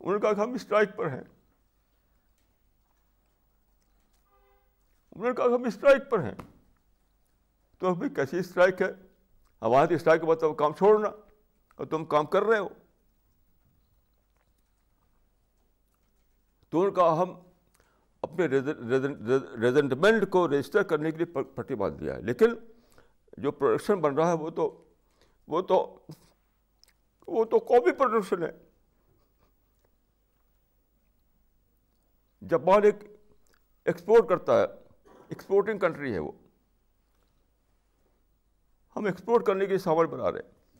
[0.00, 1.39] انہوں نے کہا کہ ہم اسٹرائک پر ہیں۔
[5.20, 6.34] انہوں نے کہا ہم اسٹرائک پر ہیں۔
[7.78, 8.92] تو ابھی کیسی اسٹرائک ہے؟
[9.62, 11.08] ہمارے ہاں اسٹرائک کے بعد مطلب تو کام چھوڑنا
[11.76, 12.68] اور تم کام کر رہے ہو۔
[16.68, 17.40] تو انہوں نے کہا ہم
[18.22, 18.46] اپنے
[19.60, 22.54] ریزنٹمنٹ کو رجسٹر کرنے کے لیے پٹی باندھ دیا ہے۔ لیکن
[23.36, 24.84] جو پروڈکشن بن رہا ہے وہ تو
[25.46, 26.06] وہ تو
[27.26, 28.52] وہ تو قومی پروڈکشن ہے۔
[32.50, 32.96] جاپان ایک
[33.84, 34.79] ایکسپورٹ کرتا ہے۔
[35.30, 36.32] ایکسپورٹنگ کنٹری ہے وہ۔
[38.96, 40.76] ہم ایکسپورٹ کرنے کے سامان بنا رہے ہیں۔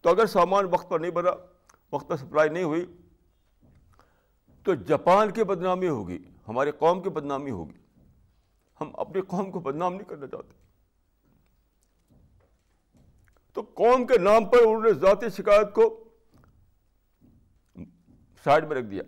[0.00, 1.30] تو اگر سامان وقت پر نہیں بنا،
[1.92, 2.86] وقت پر سپلائی نہیں ہوئی،
[4.62, 8.00] تو جاپان کی بدنامی ہوگی ہماری قوم کی بدنامی ہوگی۔
[8.80, 10.52] ہم اپنی قوم کو بدنام نہیں کرنا چاہتے۔
[13.52, 16.04] تو قوم کے نام پر انہوں نے ذاتی شکایت کو
[18.44, 19.02] سائڈ میں رکھ دیا۔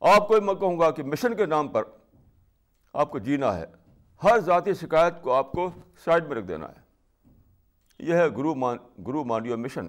[0.00, 1.82] آپ کو میں کہوں گا کہ مشن کے نام پر
[2.94, 3.64] آپ کو جینا ہے۔
[4.22, 5.70] ہر ذاتی شکایت کو آپ کو
[6.04, 6.80] سائڈ میں رکھ دینا ہے۔
[7.98, 8.76] یہ ہے گرو مان،
[9.06, 9.86] گرو مانیو مشن۔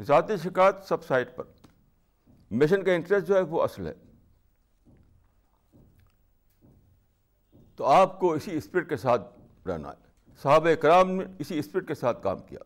[0.00, 1.44] ذاتی شکایت سب سائڈ پر۔
[2.50, 3.94] مشن کا انٹرسٹ جو ہے وہ اصل ہے۔
[7.76, 11.94] تو آپ کو اسی اسپرٹ کے ساتھ رہنا ہے۔ صحابہ کرام نے اسی اسپرٹ کے
[11.94, 12.60] ساتھ کام کیا۔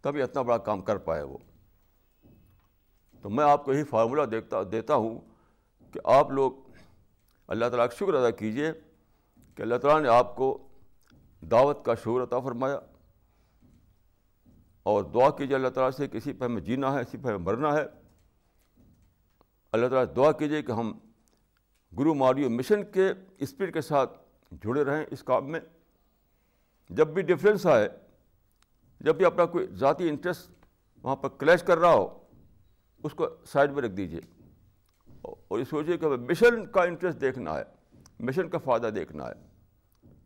[0.00, 1.38] تبھی اتنا بڑا کام کر پائے وہ۔
[3.22, 5.20] تو میں آپ کو یہی فارمولہ دیکھتا، دیتا ہوں
[5.92, 6.52] کہ آپ لوگ
[7.50, 8.72] اللہ تعالیٰ کا شکر ادا کیجیے
[9.54, 10.68] کہ اللہ تعالیٰ نے آپ کو
[11.40, 12.78] دعوت کا شعور عطا فرمایا
[14.82, 17.74] اور دعا کیجیے اللہ تعالیٰ سے کسی پہ ہمیں جینا ہے، اسی پہ ہمیں مرنا
[17.74, 17.84] ہے۔
[19.72, 20.98] اللہ تعالیٰ دعا کیجیے کہ ہم
[21.98, 24.18] گرو ماریو مشن کے اسپرٹ کے ساتھ
[24.52, 25.60] جڑے رہیں اس کام میں۔
[26.88, 27.88] جب بھی ڈفرینس آئے،
[29.00, 30.66] جب بھی اپنا کوئی ذاتی انٹرسٹ
[31.02, 32.18] وہاں پر کلیش کر رہا ہو،
[33.02, 34.20] اس کو سائڈ میں رکھ دیجیے۔
[35.22, 37.62] اور یہ سوچیے کہ ہمیں مشن کا انٹرسٹ دیکھنا ہے،
[38.20, 39.32] مشن کا فائدہ دیکھنا ہے،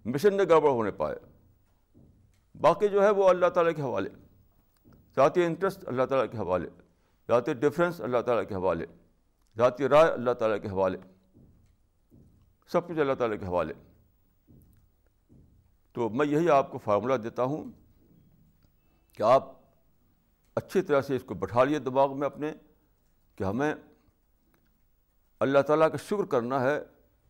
[0.05, 1.16] مشن میں گڑبڑ ہونے پائے۔
[2.61, 4.11] باقی جو ہے وہ اللہ تعالیٰ کے حوالے۔
[5.16, 6.68] ذاتی انٹرسٹ اللہ تعالیٰ کے حوالے،
[7.28, 8.86] ذاتی ڈفرینس اللہ تعالیٰ کے حوالے،
[9.57, 10.99] ذاتی رائے اللہ تعالیٰ کے حوالے۔
[12.68, 13.74] سب کچھ اللہ تعالیٰ کے حوالے۔
[15.92, 17.64] تو میں یہی آپ کو فارمولہ دیتا ہوں
[19.12, 19.53] کہ آپ
[20.55, 22.53] اچھی طرح سے اس کو بٹھا لیے دماغ میں اپنے،
[23.36, 23.74] کہ ہمیں
[25.45, 26.82] اللہ تعالیٰ کا شکر کرنا ہے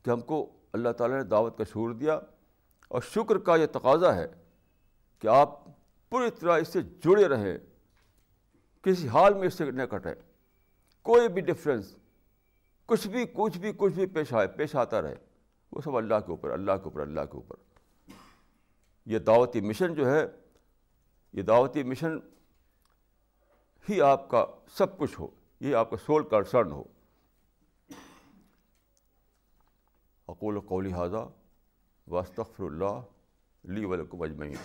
[0.02, 2.18] کہ ہم کو اللہ تعالیٰ نے دعوت کا شعور دیا
[2.88, 4.26] اور شکر کا یہ تقاضا ہے
[5.18, 5.64] کہ آپ
[6.10, 7.58] پوری طرح اس سے جڑے رہیں،
[8.82, 10.14] کسی حال میں اس سے نہ کٹیں۔
[11.02, 11.94] کوئی بھی ڈفرینس
[12.86, 15.14] کچھ بھی کچھ بھی کچھ بھی پیش آئے، پیش آتا رہے،
[15.72, 17.56] وہ سب اللہ کے اوپر، اللہ کے اوپر، اللہ کے اوپر۔
[19.06, 20.26] یہ دعوتی مشن جو ہے،
[21.32, 22.18] یہ دعوتی مشن
[23.88, 25.28] ہی آپ کا سب کچھ ہو،
[25.60, 26.84] یہ آپ کا سول کنسرن ہو۔
[30.28, 31.28] اقول قولی حاضہ
[32.06, 33.00] واسطر اللہ
[33.64, 34.56] لی ولکم اجمعین